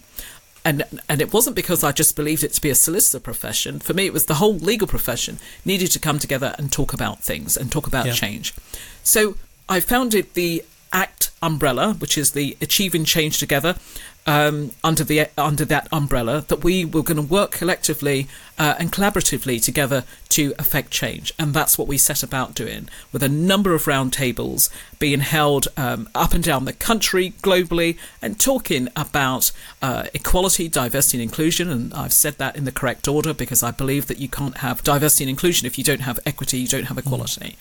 And, 0.64 0.84
and 1.08 1.20
it 1.20 1.32
wasn't 1.32 1.56
because 1.56 1.82
I 1.82 1.90
just 1.90 2.14
believed 2.14 2.44
it 2.44 2.52
to 2.52 2.60
be 2.60 2.70
a 2.70 2.74
solicitor 2.74 3.18
profession. 3.18 3.80
For 3.80 3.94
me, 3.94 4.06
it 4.06 4.12
was 4.12 4.26
the 4.26 4.34
whole 4.34 4.54
legal 4.54 4.86
profession 4.86 5.40
needed 5.64 5.88
to 5.88 5.98
come 5.98 6.20
together 6.20 6.54
and 6.56 6.70
talk 6.70 6.92
about 6.92 7.20
things 7.20 7.56
and 7.56 7.70
talk 7.70 7.88
about 7.88 8.06
yeah. 8.06 8.12
change. 8.12 8.54
So 9.02 9.36
I 9.68 9.80
founded 9.80 10.34
the 10.34 10.64
ACT 10.92 11.31
umbrella, 11.42 11.94
which 11.94 12.16
is 12.16 12.30
the 12.30 12.56
Achieving 12.60 13.04
Change 13.04 13.38
Together, 13.38 13.76
um, 14.24 14.70
under 14.84 15.02
the 15.02 15.28
under 15.36 15.64
that 15.64 15.88
umbrella, 15.90 16.44
that 16.48 16.62
we 16.62 16.84
were 16.84 17.02
going 17.02 17.16
to 17.16 17.22
work 17.22 17.50
collectively 17.50 18.28
uh, 18.56 18.76
and 18.78 18.92
collaboratively 18.92 19.60
together 19.60 20.04
to 20.28 20.54
affect 20.58 20.90
change, 20.90 21.32
and 21.38 21.52
that's 21.52 21.76
what 21.76 21.88
we 21.88 21.98
set 21.98 22.22
about 22.22 22.54
doing, 22.54 22.88
with 23.10 23.22
a 23.22 23.28
number 23.28 23.74
of 23.74 23.84
roundtables 23.84 24.70
being 25.00 25.20
held 25.20 25.66
um, 25.76 26.08
up 26.14 26.32
and 26.32 26.44
down 26.44 26.64
the 26.64 26.72
country, 26.72 27.34
globally, 27.42 27.98
and 28.20 28.38
talking 28.38 28.88
about 28.94 29.50
uh, 29.80 30.06
equality, 30.14 30.68
diversity, 30.68 31.18
and 31.18 31.22
inclusion. 31.22 31.68
And 31.68 31.92
I've 31.92 32.12
said 32.12 32.38
that 32.38 32.54
in 32.56 32.64
the 32.64 32.72
correct 32.72 33.08
order 33.08 33.34
because 33.34 33.62
I 33.62 33.72
believe 33.72 34.06
that 34.06 34.18
you 34.18 34.28
can't 34.28 34.58
have 34.58 34.84
diversity 34.84 35.24
and 35.24 35.30
inclusion 35.30 35.66
if 35.66 35.76
you 35.76 35.84
don't 35.84 36.02
have 36.02 36.20
equity, 36.24 36.58
you 36.58 36.68
don't 36.68 36.84
have 36.84 36.98
equality, 36.98 37.56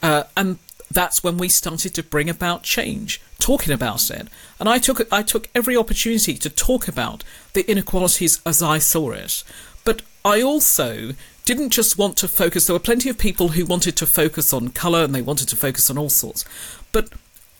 mm. 0.00 0.08
uh, 0.08 0.24
and 0.36 0.58
that's 0.90 1.24
when 1.24 1.38
we 1.38 1.48
started 1.48 1.94
to 1.94 2.02
bring 2.02 2.28
about 2.30 2.62
change, 2.62 3.20
talking 3.38 3.72
about 3.72 4.10
it. 4.10 4.28
And 4.60 4.68
I 4.68 4.78
took 4.78 5.12
I 5.12 5.22
took 5.22 5.48
every 5.54 5.76
opportunity 5.76 6.34
to 6.34 6.50
talk 6.50 6.88
about 6.88 7.24
the 7.52 7.68
inequalities 7.70 8.40
as 8.46 8.62
I 8.62 8.78
saw 8.78 9.10
it. 9.12 9.44
But 9.84 10.02
I 10.24 10.40
also 10.40 11.12
didn't 11.44 11.70
just 11.70 11.98
want 11.98 12.16
to 12.18 12.28
focus. 12.28 12.66
There 12.66 12.74
were 12.74 12.80
plenty 12.80 13.10
of 13.10 13.18
people 13.18 13.48
who 13.48 13.66
wanted 13.66 13.96
to 13.98 14.06
focus 14.06 14.52
on 14.52 14.70
colour 14.70 15.04
and 15.04 15.14
they 15.14 15.22
wanted 15.22 15.48
to 15.48 15.56
focus 15.56 15.90
on 15.90 15.98
all 15.98 16.08
sorts. 16.08 16.44
But 16.92 17.10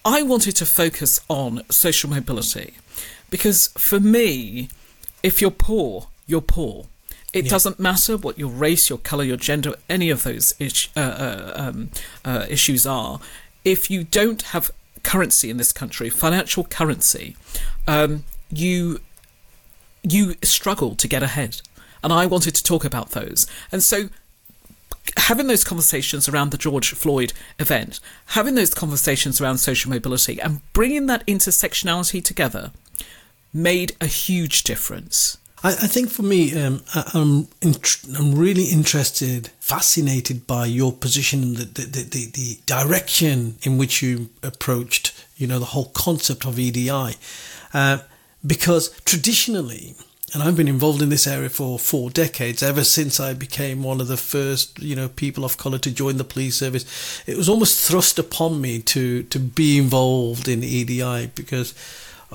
I 0.04 0.23
wanted 0.23 0.57
to 0.57 0.66
focus 0.66 1.21
on 1.28 1.62
social 1.71 2.11
mobility 2.11 2.75
because 3.31 3.69
for 3.76 4.00
me, 4.00 4.69
if 5.23 5.40
you're 5.40 5.50
poor, 5.50 6.09
you're 6.26 6.40
poor. 6.40 6.87
It 7.34 7.46
yeah. 7.46 7.50
doesn't 7.50 7.80
matter 7.80 8.16
what 8.16 8.38
your 8.38 8.48
race, 8.48 8.88
your 8.88 8.98
color, 8.98 9.24
your 9.24 9.36
gender, 9.36 9.74
any 9.88 10.08
of 10.08 10.22
those 10.22 10.54
ish, 10.60 10.90
uh, 10.96 11.00
uh, 11.00 11.52
um, 11.56 11.90
uh, 12.24 12.46
issues 12.48 12.86
are. 12.86 13.18
If 13.64 13.90
you 13.90 14.04
don't 14.04 14.40
have 14.42 14.70
currency 15.02 15.50
in 15.50 15.56
this 15.56 15.72
country, 15.72 16.08
financial 16.08 16.64
currency, 16.64 17.36
um, 17.86 18.24
you 18.50 19.00
you 20.02 20.34
struggle 20.42 20.94
to 20.94 21.08
get 21.08 21.22
ahead. 21.22 21.60
And 22.02 22.12
I 22.12 22.26
wanted 22.26 22.54
to 22.54 22.62
talk 22.62 22.84
about 22.84 23.12
those. 23.12 23.46
And 23.72 23.82
so 23.82 24.10
having 25.16 25.46
those 25.46 25.64
conversations 25.64 26.28
around 26.28 26.50
the 26.50 26.58
George 26.58 26.92
Floyd 26.92 27.32
event, 27.58 28.00
having 28.26 28.54
those 28.54 28.74
conversations 28.74 29.40
around 29.40 29.58
social 29.58 29.90
mobility, 29.90 30.40
and 30.40 30.60
bringing 30.72 31.06
that 31.06 31.26
intersectionality 31.26 32.22
together 32.22 32.70
made 33.52 33.96
a 34.00 34.06
huge 34.06 34.62
difference. 34.62 35.38
I, 35.64 35.71
I 35.71 35.87
think 35.88 36.11
for 36.11 36.23
me, 36.23 36.54
um, 36.61 36.83
I, 36.94 37.11
am 37.14 37.49
I'm, 37.62 37.75
I'm 38.16 38.35
really 38.35 38.66
interested, 38.66 39.49
fascinated 39.59 40.47
by 40.47 40.66
your 40.66 40.92
position, 40.92 41.54
the, 41.54 41.64
the, 41.64 42.02
the, 42.02 42.26
the 42.26 42.59
direction 42.66 43.56
in 43.62 43.78
which 43.78 44.02
you 44.02 44.28
approached, 44.42 45.12
you 45.37 45.47
know, 45.47 45.59
the 45.59 45.64
whole 45.64 45.90
concept 45.94 46.47
of 46.47 46.59
EDI, 46.59 47.14
uh, 47.73 47.99
because 48.47 48.90
traditionally 49.00 49.97
and 50.35 50.42
I've 50.42 50.56
been 50.56 50.66
involved 50.66 51.00
in 51.00 51.11
this 51.11 51.28
area 51.28 51.49
for 51.49 51.78
four 51.78 52.11
decades, 52.11 52.61
ever 52.61 52.83
since 52.83 53.21
I 53.21 53.35
became 53.35 53.85
one 53.85 54.00
of 54.00 54.09
the 54.09 54.16
first, 54.16 54.80
you 54.80 54.97
know, 54.97 55.09
people 55.09 55.44
of 55.44 55.56
colour 55.56 55.78
to 55.78 55.92
join 55.92 56.16
the 56.16 56.25
police 56.25 56.56
service. 56.56 57.23
It 57.25 57.37
was 57.37 57.49
almost 57.49 57.87
thrust 57.88 58.18
upon 58.18 58.61
me 58.61 58.80
to 58.83 59.23
to 59.23 59.38
be 59.38 59.78
involved 59.78 60.49
in 60.49 60.64
EDI 60.64 61.28
because 61.37 61.73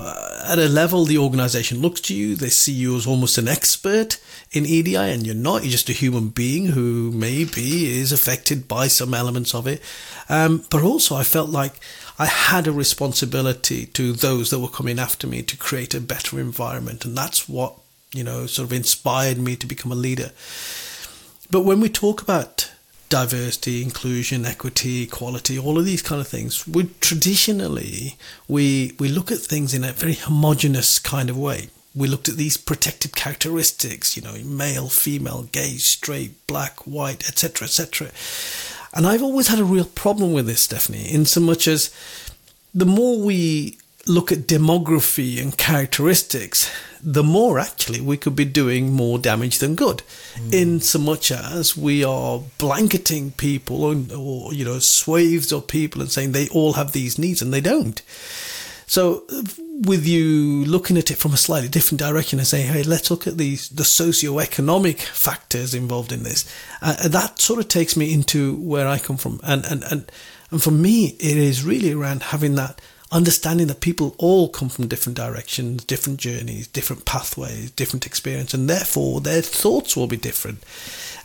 at 0.00 0.58
a 0.58 0.68
level 0.68 1.04
the 1.04 1.18
organisation 1.18 1.80
looks 1.80 2.00
to 2.02 2.14
you, 2.14 2.34
they 2.34 2.48
see 2.48 2.72
you 2.72 2.96
as 2.96 3.06
almost 3.06 3.38
an 3.38 3.48
expert 3.48 4.20
in 4.52 4.66
EDI, 4.66 4.96
and 4.96 5.26
you're 5.26 5.34
not. 5.34 5.62
You're 5.62 5.72
just 5.72 5.88
a 5.88 5.92
human 5.92 6.28
being 6.28 6.66
who 6.66 7.10
maybe 7.12 7.98
is 7.98 8.12
affected 8.12 8.66
by 8.66 8.88
some 8.88 9.14
elements 9.14 9.54
of 9.54 9.66
it. 9.66 9.80
Um, 10.28 10.64
but 10.70 10.82
also, 10.82 11.14
I 11.14 11.22
felt 11.22 11.50
like 11.50 11.74
I 12.18 12.26
had 12.26 12.66
a 12.66 12.72
responsibility 12.72 13.86
to 13.86 14.12
those 14.12 14.50
that 14.50 14.58
were 14.58 14.68
coming 14.68 14.98
after 14.98 15.26
me 15.26 15.42
to 15.42 15.56
create 15.56 15.94
a 15.94 16.00
better 16.00 16.40
environment, 16.40 17.04
and 17.04 17.16
that's 17.16 17.48
what 17.48 17.74
you 18.12 18.24
know, 18.24 18.46
sort 18.46 18.66
of 18.66 18.72
inspired 18.72 19.38
me 19.38 19.56
to 19.56 19.66
become 19.66 19.92
a 19.92 19.96
leader. 19.96 20.32
But 21.50 21.62
when 21.62 21.80
we 21.80 21.88
talk 21.88 22.22
about 22.22 22.72
diversity, 23.10 23.82
inclusion, 23.82 24.46
equity, 24.46 25.02
equality, 25.02 25.58
all 25.58 25.78
of 25.78 25.84
these 25.84 26.00
kind 26.00 26.20
of 26.20 26.28
things, 26.28 26.66
we 26.66 26.84
traditionally 27.00 28.16
we 28.48 28.94
we 28.98 29.08
look 29.08 29.30
at 29.30 29.38
things 29.38 29.74
in 29.74 29.84
a 29.84 29.92
very 29.92 30.14
homogenous 30.14 30.98
kind 30.98 31.28
of 31.28 31.36
way. 31.36 31.68
We 31.94 32.08
looked 32.08 32.28
at 32.28 32.36
these 32.36 32.56
protected 32.56 33.16
characteristics, 33.16 34.16
you 34.16 34.22
know, 34.22 34.36
male, 34.44 34.88
female, 34.88 35.42
gay, 35.50 35.76
straight, 35.76 36.46
black, 36.46 36.86
white, 36.86 37.28
etc., 37.28 37.66
etc. 37.66 38.10
And 38.94 39.06
I've 39.06 39.22
always 39.22 39.48
had 39.48 39.58
a 39.58 39.64
real 39.64 39.84
problem 39.84 40.32
with 40.32 40.46
this, 40.46 40.62
Stephanie, 40.62 41.12
in 41.12 41.26
so 41.26 41.40
much 41.40 41.66
as 41.66 41.92
the 42.72 42.86
more 42.86 43.20
we 43.20 43.76
look 44.06 44.30
at 44.30 44.46
demography 44.46 45.42
and 45.42 45.56
characteristics, 45.56 46.70
the 47.02 47.22
more 47.22 47.58
actually 47.58 48.00
we 48.00 48.16
could 48.16 48.36
be 48.36 48.44
doing 48.44 48.92
more 48.92 49.18
damage 49.18 49.58
than 49.58 49.74
good. 49.74 50.02
Mm. 50.34 50.52
In 50.52 50.80
so 50.80 50.98
much 50.98 51.30
as 51.32 51.76
we 51.76 52.04
are 52.04 52.40
blanketing 52.58 53.32
people 53.32 53.84
or, 53.84 53.96
or, 54.16 54.54
you 54.54 54.64
know, 54.64 54.78
swathes 54.78 55.52
of 55.52 55.66
people 55.66 56.00
and 56.00 56.10
saying 56.10 56.32
they 56.32 56.48
all 56.48 56.74
have 56.74 56.92
these 56.92 57.18
needs 57.18 57.42
and 57.42 57.52
they 57.52 57.60
don't. 57.60 58.00
So, 58.86 59.24
with 59.82 60.04
you 60.04 60.64
looking 60.64 60.98
at 60.98 61.12
it 61.12 61.16
from 61.16 61.32
a 61.32 61.36
slightly 61.36 61.68
different 61.68 62.00
direction 62.00 62.40
and 62.40 62.48
saying, 62.48 62.72
hey, 62.72 62.82
let's 62.82 63.08
look 63.08 63.26
at 63.26 63.38
these 63.38 63.68
the 63.68 63.84
socio-economic 63.84 64.98
factors 64.98 65.74
involved 65.74 66.10
in 66.10 66.24
this, 66.24 66.52
uh, 66.82 67.08
that 67.08 67.40
sort 67.40 67.60
of 67.60 67.68
takes 67.68 67.96
me 67.96 68.12
into 68.12 68.56
where 68.56 68.88
I 68.88 68.98
come 68.98 69.16
from. 69.16 69.38
And, 69.44 69.64
and, 69.64 69.84
and, 69.84 70.12
and 70.50 70.60
for 70.60 70.72
me, 70.72 71.16
it 71.20 71.36
is 71.36 71.62
really 71.62 71.92
around 71.92 72.24
having 72.24 72.56
that 72.56 72.80
understanding 73.12 73.66
that 73.66 73.80
people 73.80 74.14
all 74.18 74.48
come 74.48 74.68
from 74.68 74.86
different 74.86 75.16
directions, 75.16 75.84
different 75.84 76.20
journeys, 76.20 76.66
different 76.68 77.04
pathways, 77.04 77.70
different 77.72 78.06
experience, 78.06 78.54
and 78.54 78.68
therefore 78.68 79.20
their 79.20 79.42
thoughts 79.42 79.96
will 79.96 80.06
be 80.06 80.16
different. 80.16 80.62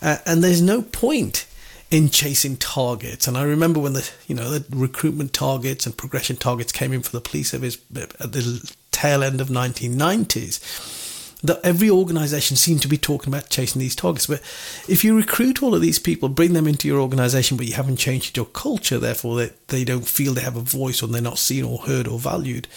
Uh, 0.02 0.18
and 0.26 0.42
there's 0.42 0.62
no 0.62 0.82
point 0.82 1.46
in 1.90 2.10
chasing 2.10 2.56
targets. 2.56 3.28
And 3.28 3.38
I 3.38 3.42
remember 3.42 3.78
when 3.80 3.92
the 3.92 4.08
you 4.26 4.34
know 4.34 4.50
the 4.50 4.76
recruitment 4.76 5.32
targets 5.32 5.86
and 5.86 5.96
progression 5.96 6.36
targets 6.36 6.72
came 6.72 6.92
in 6.92 7.02
for 7.02 7.12
the 7.12 7.20
police 7.20 7.50
service 7.50 7.78
at 7.94 8.32
the 8.32 8.74
tail 8.90 9.22
end 9.22 9.40
of 9.40 9.48
1990s 9.48 10.95
that 11.42 11.60
every 11.62 11.90
organization 11.90 12.56
seemed 12.56 12.82
to 12.82 12.88
be 12.88 12.96
talking 12.96 13.32
about 13.32 13.50
chasing 13.50 13.80
these 13.80 13.94
targets. 13.96 14.26
But 14.26 14.40
if 14.88 15.04
you 15.04 15.16
recruit 15.16 15.62
all 15.62 15.74
of 15.74 15.82
these 15.82 15.98
people, 15.98 16.28
bring 16.28 16.54
them 16.54 16.66
into 16.66 16.88
your 16.88 17.00
organization, 17.00 17.56
but 17.56 17.66
you 17.66 17.74
haven't 17.74 17.96
changed 17.96 18.36
your 18.36 18.46
culture, 18.46 18.98
therefore 18.98 19.36
they, 19.36 19.50
they 19.68 19.84
don't 19.84 20.06
feel 20.06 20.34
they 20.34 20.40
have 20.40 20.56
a 20.56 20.60
voice 20.60 21.02
or 21.02 21.08
they're 21.08 21.22
not 21.22 21.38
seen 21.38 21.64
or 21.64 21.78
heard 21.78 22.08
or 22.08 22.18
valued, 22.18 22.68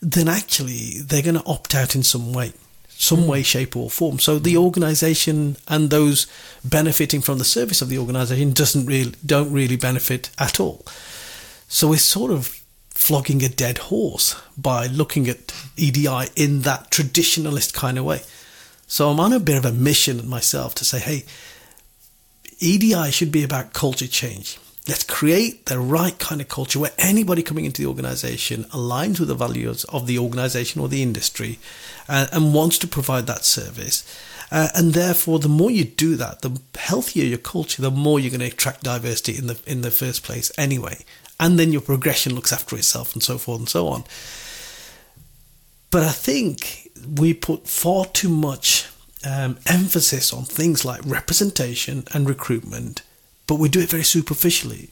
then 0.00 0.28
actually 0.28 1.00
they're 1.00 1.22
going 1.22 1.34
to 1.34 1.46
opt 1.46 1.74
out 1.74 1.94
in 1.94 2.02
some 2.02 2.32
way, 2.32 2.52
some 2.88 3.22
hmm. 3.22 3.28
way, 3.28 3.42
shape, 3.42 3.76
or 3.76 3.90
form. 3.90 4.18
So 4.18 4.38
the 4.38 4.54
hmm. 4.54 4.62
organization 4.62 5.56
and 5.68 5.90
those 5.90 6.26
benefiting 6.64 7.20
from 7.20 7.38
the 7.38 7.44
service 7.44 7.82
of 7.82 7.88
the 7.88 7.98
organization 7.98 8.52
doesn't 8.52 8.86
really 8.86 9.12
don't 9.24 9.52
really 9.52 9.76
benefit 9.76 10.30
at 10.38 10.60
all. 10.60 10.84
So 11.68 11.88
we're 11.88 11.98
sort 11.98 12.30
of 12.30 12.57
flogging 12.98 13.44
a 13.44 13.48
dead 13.48 13.78
horse 13.78 14.34
by 14.58 14.86
looking 14.88 15.28
at 15.28 15.54
EDI 15.76 16.26
in 16.34 16.62
that 16.62 16.90
traditionalist 16.90 17.72
kind 17.72 17.96
of 17.96 18.04
way. 18.04 18.20
So 18.88 19.08
I'm 19.08 19.20
on 19.20 19.32
a 19.32 19.40
bit 19.40 19.56
of 19.56 19.64
a 19.64 19.72
mission 19.72 20.28
myself 20.28 20.74
to 20.74 20.84
say, 20.84 20.98
hey, 20.98 21.24
EDI 22.58 23.12
should 23.12 23.30
be 23.30 23.44
about 23.44 23.72
culture 23.72 24.08
change. 24.08 24.58
Let's 24.88 25.04
create 25.04 25.66
the 25.66 25.78
right 25.78 26.18
kind 26.18 26.40
of 26.40 26.48
culture 26.48 26.80
where 26.80 26.90
anybody 26.98 27.42
coming 27.42 27.64
into 27.64 27.80
the 27.80 27.88
organization 27.88 28.64
aligns 28.64 29.20
with 29.20 29.28
the 29.28 29.34
values 29.34 29.84
of 29.84 30.06
the 30.06 30.18
organization 30.18 30.80
or 30.80 30.88
the 30.88 31.02
industry 31.02 31.60
uh, 32.08 32.26
and 32.32 32.52
wants 32.52 32.78
to 32.78 32.88
provide 32.88 33.26
that 33.28 33.44
service. 33.44 34.04
Uh, 34.50 34.68
and 34.74 34.92
therefore, 34.92 35.38
the 35.38 35.48
more 35.48 35.70
you 35.70 35.84
do 35.84 36.16
that, 36.16 36.42
the 36.42 36.60
healthier 36.76 37.24
your 37.24 37.38
culture, 37.38 37.80
the 37.80 37.90
more 37.92 38.18
you're 38.18 38.30
going 38.30 38.40
to 38.40 38.46
attract 38.46 38.82
diversity 38.82 39.38
in 39.38 39.46
the 39.46 39.58
in 39.66 39.82
the 39.82 39.90
first 39.90 40.24
place. 40.24 40.50
Anyway, 40.58 41.04
and 41.40 41.58
then 41.58 41.72
your 41.72 41.80
progression 41.80 42.34
looks 42.34 42.52
after 42.52 42.76
itself 42.76 43.12
and 43.14 43.22
so 43.22 43.38
forth 43.38 43.60
and 43.60 43.68
so 43.68 43.88
on. 43.88 44.04
But 45.90 46.02
I 46.02 46.10
think 46.10 46.90
we 47.16 47.32
put 47.32 47.68
far 47.68 48.04
too 48.06 48.28
much 48.28 48.88
um, 49.26 49.58
emphasis 49.66 50.32
on 50.32 50.44
things 50.44 50.84
like 50.84 51.00
representation 51.04 52.04
and 52.12 52.28
recruitment, 52.28 53.02
but 53.46 53.56
we 53.56 53.68
do 53.68 53.80
it 53.80 53.88
very 53.88 54.02
superficially. 54.02 54.90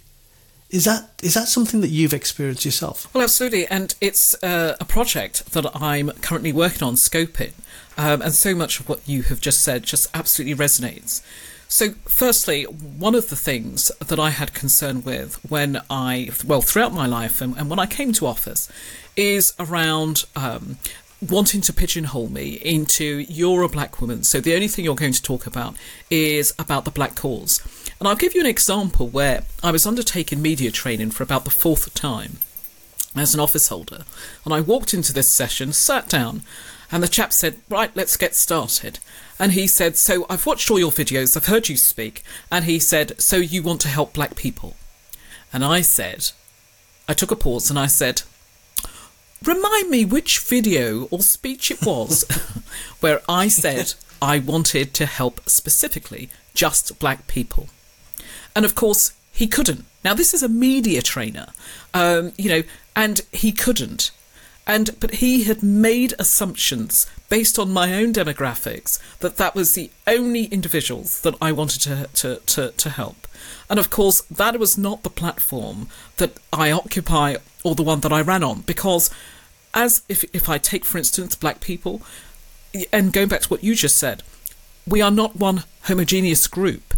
Is 0.69 0.85
that 0.85 1.11
is 1.23 1.35
that 1.35 1.47
something 1.47 1.81
that 1.81 1.89
you've 1.89 2.13
experienced 2.13 2.65
yourself? 2.65 3.13
Well, 3.15 3.23
absolutely, 3.23 3.69
and 3.69 3.95
it's 4.01 4.35
uh, 4.43 4.77
a 4.81 4.85
project 4.85 5.53
that 5.53 5.65
I'm 5.81 6.11
currently 6.23 6.53
working 6.53 6.83
on 6.83 6.95
scoping, 6.95 7.53
um, 7.97 8.21
and 8.21 8.35
so 8.35 8.53
much 8.55 8.81
of 8.81 8.89
what 8.89 9.01
you 9.09 9.23
have 9.25 9.41
just 9.41 9.63
said 9.63 9.85
just 9.85 10.09
absolutely 10.13 10.57
resonates. 10.57 11.23
So, 11.69 11.91
firstly, 12.05 12.63
one 12.65 13.15
of 13.15 13.29
the 13.29 13.37
things 13.37 13.91
that 13.99 14.21
I 14.21 14.31
had 14.31 14.55
concern 14.55 15.03
with 15.03 15.39
when 15.49 15.81
I, 15.91 16.31
well, 16.47 16.63
throughout 16.63 16.93
my 16.93 17.07
life 17.07 17.41
and, 17.41 17.57
and 17.57 17.69
when 17.69 17.81
I 17.81 17.87
came 17.87 18.13
to 18.15 18.27
office, 18.27 18.71
is 19.17 19.53
around 19.59 20.27
um, 20.37 20.79
wanting 21.21 21.61
to 21.63 21.73
pigeonhole 21.73 22.29
me 22.29 22.55
into 22.63 23.25
you're 23.29 23.63
a 23.63 23.69
black 23.69 24.01
woman, 24.01 24.23
so 24.23 24.41
the 24.41 24.55
only 24.55 24.69
thing 24.69 24.85
you're 24.85 24.95
going 24.95 25.13
to 25.13 25.23
talk 25.23 25.47
about 25.47 25.75
is 26.11 26.55
about 26.59 26.85
the 26.85 26.91
black 26.91 27.15
cause. 27.15 27.61
And 27.99 28.07
I'll 28.07 28.17
give 28.17 28.35
you 28.35 28.41
an 28.41 28.47
example 28.47 29.09
where 29.09 29.45
I 29.63 29.71
was 29.71 29.87
undertaking 29.87 30.43
media 30.43 30.71
training 30.71 31.11
for 31.11 31.23
about 31.23 31.45
the 31.45 31.51
fourth 31.51 31.95
time 31.95 32.39
as 33.17 33.35
an 33.35 33.41
office 33.41 33.69
holder, 33.69 34.05
and 34.45 34.53
I 34.53 34.61
walked 34.61 34.93
into 34.93 35.13
this 35.13 35.29
session, 35.29 35.73
sat 35.73 36.09
down, 36.09 36.43
and 36.93 37.03
the 37.03 37.09
chap 37.09 37.33
said, 37.33 37.57
Right, 37.69 37.91
let's 37.97 38.17
get 38.17 38.35
started. 38.35 38.99
And 39.39 39.53
he 39.53 39.67
said, 39.67 39.97
So 39.97 40.27
I've 40.29 40.47
watched 40.47 40.71
all 40.71 40.79
your 40.79 40.91
videos, 40.91 41.37
I've 41.37 41.47
heard 41.47 41.69
you 41.69 41.77
speak. 41.77 42.23
And 42.51 42.65
he 42.65 42.79
said, 42.79 43.21
So 43.21 43.37
you 43.37 43.63
want 43.63 43.81
to 43.83 43.89
help 43.89 44.15
black 44.15 44.37
people? 44.37 44.77
And 45.53 45.65
I 45.65 45.81
said, 45.81 46.31
I 47.09 47.15
took 47.15 47.31
a 47.31 47.37
pause 47.37 47.71
and 47.71 47.79
I 47.79 47.87
said, 47.87 48.23
Remind 49.45 49.91
me 49.91 50.05
which 50.05 50.39
video 50.41 51.05
or 51.05 51.21
speech 51.21 51.71
it 51.71 51.85
was 51.85 52.25
where 53.01 53.21
I 53.29 53.49
said 53.49 53.95
I 54.21 54.39
wanted 54.39 54.95
to 54.95 55.07
help 55.07 55.41
specifically 55.49 56.31
just 56.55 56.99
black 56.99 57.27
people. 57.27 57.69
And 58.55 58.65
of 58.65 58.75
course, 58.75 59.13
he 59.31 59.47
couldn't. 59.47 59.85
Now, 60.03 60.15
this 60.15 60.33
is 60.33 60.43
a 60.43 60.49
media 60.49 61.03
trainer, 61.03 61.49
um, 61.93 62.33
you 62.39 62.49
know, 62.49 62.63
and 62.95 63.21
he 63.33 63.53
couldn't. 63.53 64.11
And 64.67 64.99
but 64.99 65.17
he 65.17 65.45
had 65.45 65.63
made 65.63 66.15
assumptions 66.19 67.07
based 67.29 67.59
on 67.59 67.73
my 67.73 67.95
own 67.95 68.13
demographics 68.13 68.99
that 69.19 69.37
that 69.37 69.55
was 69.55 69.75
the 69.75 69.91
only 70.07 70.45
individuals 70.47 71.21
that 71.23 71.35
I 71.41 71.53
wanted 71.53 71.81
to, 71.83 72.09
to, 72.15 72.41
to, 72.47 72.71
to 72.73 72.91
help. 72.91 73.29
And 73.69 73.79
of 73.79 73.91
course, 73.91 74.23
that 74.23 74.59
was 74.59 74.77
not 74.79 75.03
the 75.03 75.11
platform 75.11 75.89
that 76.17 76.39
I 76.53 76.71
occupy 76.71 77.37
or 77.65 77.75
the 77.75 77.83
one 77.83 78.01
that 78.01 78.13
I 78.13 78.21
ran 78.21 78.43
on 78.43 78.63
because 78.63 79.11
as 79.75 80.03
if 80.09 80.25
if 80.33 80.49
I 80.49 80.59
take 80.59 80.85
for 80.85 80.99
instance 80.99 81.35
black 81.35 81.61
people 81.61 82.03
and 82.93 83.13
going 83.13 83.29
back 83.29 83.43
to 83.43 83.49
what 83.49 83.65
you 83.65 83.75
just 83.75 83.97
said, 83.97 84.23
we 84.87 85.01
are 85.01 85.11
not 85.11 85.37
one 85.37 85.65
homogeneous 85.83 86.47
group. 86.47 86.95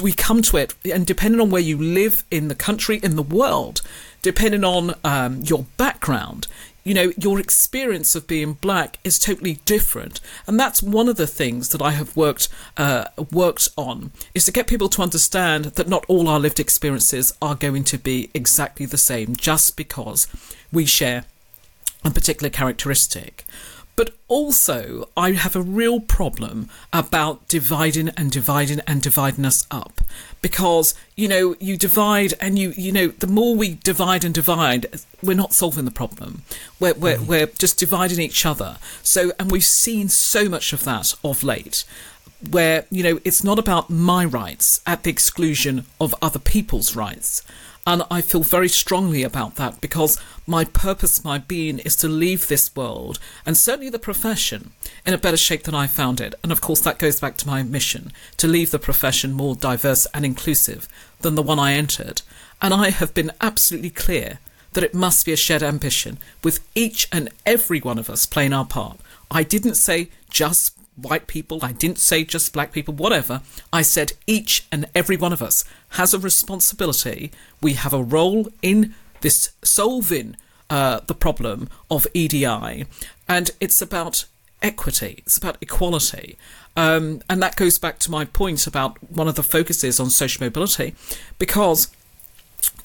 we 0.00 0.12
come 0.12 0.42
to 0.42 0.56
it, 0.56 0.74
and 0.84 1.04
depending 1.04 1.40
on 1.40 1.50
where 1.50 1.60
you 1.60 1.76
live 1.76 2.22
in 2.30 2.46
the 2.46 2.54
country, 2.54 3.00
in 3.02 3.16
the 3.16 3.22
world, 3.22 3.82
depending 4.22 4.62
on 4.62 4.94
um, 5.02 5.40
your 5.42 5.66
background, 5.76 6.46
you 6.84 6.94
know, 6.94 7.12
your 7.16 7.38
experience 7.38 8.14
of 8.14 8.26
being 8.26 8.54
black 8.54 8.98
is 9.04 9.18
totally 9.18 9.60
different, 9.64 10.20
and 10.46 10.58
that's 10.58 10.82
one 10.82 11.08
of 11.08 11.16
the 11.16 11.26
things 11.26 11.68
that 11.70 11.82
I 11.82 11.92
have 11.92 12.16
worked 12.16 12.48
uh, 12.76 13.04
worked 13.30 13.68
on 13.76 14.10
is 14.34 14.44
to 14.46 14.52
get 14.52 14.66
people 14.66 14.88
to 14.90 15.02
understand 15.02 15.66
that 15.66 15.88
not 15.88 16.04
all 16.08 16.28
our 16.28 16.40
lived 16.40 16.58
experiences 16.58 17.34
are 17.40 17.54
going 17.54 17.84
to 17.84 17.98
be 17.98 18.30
exactly 18.34 18.86
the 18.86 18.98
same 18.98 19.36
just 19.36 19.76
because 19.76 20.26
we 20.72 20.84
share 20.84 21.24
a 22.04 22.10
particular 22.10 22.50
characteristic. 22.50 23.44
But 24.02 24.16
also, 24.26 25.08
I 25.16 25.30
have 25.30 25.54
a 25.54 25.62
real 25.62 26.00
problem 26.00 26.68
about 26.92 27.46
dividing 27.46 28.08
and 28.16 28.32
dividing 28.32 28.80
and 28.84 29.00
dividing 29.00 29.44
us 29.44 29.64
up. 29.70 30.00
Because, 30.40 30.96
you 31.14 31.28
know, 31.28 31.54
you 31.60 31.76
divide 31.76 32.34
and 32.40 32.58
you, 32.58 32.70
you 32.76 32.90
know, 32.90 33.06
the 33.06 33.28
more 33.28 33.54
we 33.54 33.74
divide 33.74 34.24
and 34.24 34.34
divide, 34.34 34.86
we're 35.22 35.36
not 35.36 35.52
solving 35.52 35.84
the 35.84 35.92
problem. 35.92 36.42
We're, 36.80 36.94
we're, 36.94 37.18
mm. 37.18 37.26
we're 37.28 37.46
just 37.46 37.78
dividing 37.78 38.18
each 38.18 38.44
other. 38.44 38.78
So, 39.04 39.30
and 39.38 39.52
we've 39.52 39.64
seen 39.64 40.08
so 40.08 40.48
much 40.48 40.72
of 40.72 40.82
that 40.82 41.14
of 41.22 41.44
late 41.44 41.84
where, 42.50 42.86
you 42.90 43.04
know, 43.04 43.20
it's 43.24 43.44
not 43.44 43.60
about 43.60 43.88
my 43.88 44.24
rights 44.24 44.80
at 44.84 45.04
the 45.04 45.10
exclusion 45.10 45.86
of 46.00 46.12
other 46.20 46.40
people's 46.40 46.96
rights. 46.96 47.44
And 47.84 48.04
I 48.10 48.20
feel 48.20 48.42
very 48.42 48.68
strongly 48.68 49.24
about 49.24 49.56
that 49.56 49.80
because 49.80 50.20
my 50.46 50.64
purpose, 50.64 51.24
my 51.24 51.38
being, 51.38 51.80
is 51.80 51.96
to 51.96 52.08
leave 52.08 52.46
this 52.46 52.74
world 52.76 53.18
and 53.44 53.56
certainly 53.56 53.90
the 53.90 53.98
profession 53.98 54.72
in 55.04 55.14
a 55.14 55.18
better 55.18 55.36
shape 55.36 55.64
than 55.64 55.74
I 55.74 55.88
found 55.88 56.20
it. 56.20 56.36
And 56.44 56.52
of 56.52 56.60
course, 56.60 56.80
that 56.80 57.00
goes 57.00 57.18
back 57.18 57.36
to 57.38 57.46
my 57.46 57.64
mission 57.64 58.12
to 58.36 58.46
leave 58.46 58.70
the 58.70 58.78
profession 58.78 59.32
more 59.32 59.56
diverse 59.56 60.06
and 60.14 60.24
inclusive 60.24 60.88
than 61.22 61.34
the 61.34 61.42
one 61.42 61.58
I 61.58 61.72
entered. 61.72 62.22
And 62.60 62.72
I 62.72 62.90
have 62.90 63.14
been 63.14 63.32
absolutely 63.40 63.90
clear 63.90 64.38
that 64.74 64.84
it 64.84 64.94
must 64.94 65.26
be 65.26 65.32
a 65.32 65.36
shared 65.36 65.62
ambition 65.62 66.18
with 66.44 66.60
each 66.74 67.08
and 67.10 67.30
every 67.44 67.80
one 67.80 67.98
of 67.98 68.08
us 68.08 68.26
playing 68.26 68.52
our 68.52 68.64
part. 68.64 68.98
I 69.30 69.42
didn't 69.42 69.74
say 69.74 70.10
just 70.30 70.76
white 70.96 71.26
people, 71.26 71.60
I 71.62 71.72
didn't 71.72 71.98
say 71.98 72.24
just 72.24 72.52
black 72.52 72.72
people, 72.72 72.94
whatever. 72.94 73.42
I 73.72 73.82
said 73.82 74.12
each 74.26 74.66
and 74.70 74.86
every 74.94 75.16
one 75.16 75.32
of 75.32 75.42
us 75.42 75.64
has 75.90 76.12
a 76.12 76.18
responsibility. 76.18 77.32
We 77.60 77.74
have 77.74 77.92
a 77.92 78.02
role 78.02 78.48
in 78.60 78.94
this 79.20 79.52
solving 79.62 80.36
uh, 80.68 81.00
the 81.06 81.14
problem 81.14 81.68
of 81.90 82.06
EDI, 82.14 82.86
and 83.28 83.50
it's 83.60 83.82
about 83.82 84.24
equity, 84.62 85.22
it's 85.26 85.36
about 85.36 85.56
equality. 85.60 86.36
Um, 86.76 87.22
and 87.28 87.42
that 87.42 87.56
goes 87.56 87.78
back 87.78 87.98
to 88.00 88.10
my 88.10 88.24
point 88.24 88.66
about 88.66 88.96
one 89.12 89.28
of 89.28 89.34
the 89.34 89.42
focuses 89.42 90.00
on 90.00 90.08
social 90.10 90.44
mobility, 90.44 90.94
because 91.38 91.94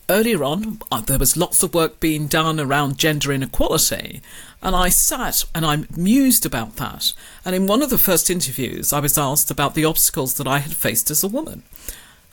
earlier 0.10 0.44
on, 0.44 0.80
uh, 0.92 1.02
there 1.02 1.20
was 1.20 1.38
lots 1.38 1.64
of 1.64 1.74
work 1.74 2.00
being 2.00 2.28
done 2.28 2.60
around 2.60 2.98
gender 2.98 3.32
inequality, 3.32 4.22
and 4.62 4.76
I 4.76 4.90
sat 4.90 5.46
and 5.54 5.66
I 5.66 5.86
mused 5.96 6.46
about 6.46 6.78
that. 6.78 7.14
And 7.46 7.56
in 7.56 7.68
one 7.68 7.82
of 7.82 7.90
the 7.90 7.98
first 7.98 8.30
interviews, 8.30 8.92
I 8.92 9.00
was 9.00 9.18
asked 9.18 9.52
about 9.52 9.76
the 9.76 9.86
obstacles 9.86 10.34
that 10.36 10.48
I 10.48 10.60
had 10.60 10.74
faced 10.74 11.12
as 11.12 11.24
a 11.24 11.28
woman. 11.28 11.64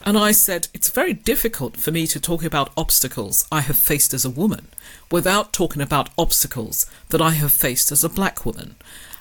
And 0.07 0.19
I 0.19 0.33
said, 0.33 0.69
it's 0.75 0.90
very 0.90 1.14
difficult 1.14 1.78
for 1.78 1.90
me 1.90 2.07
to 2.09 2.21
talk 2.21 2.45
about 2.45 2.73
obstacles 2.76 3.47
I 3.50 3.61
have 3.61 3.78
faced 3.78 4.12
as 4.12 4.25
a 4.25 4.31
woman 4.31 4.69
without 5.11 5.52
talking 5.52 5.81
about 5.81 6.11
obstacles 6.19 6.87
that 7.09 7.23
I 7.23 7.31
have 7.31 7.52
faced 7.52 7.90
as 7.90 8.04
a 8.04 8.09
black 8.09 8.45
woman. 8.45 8.76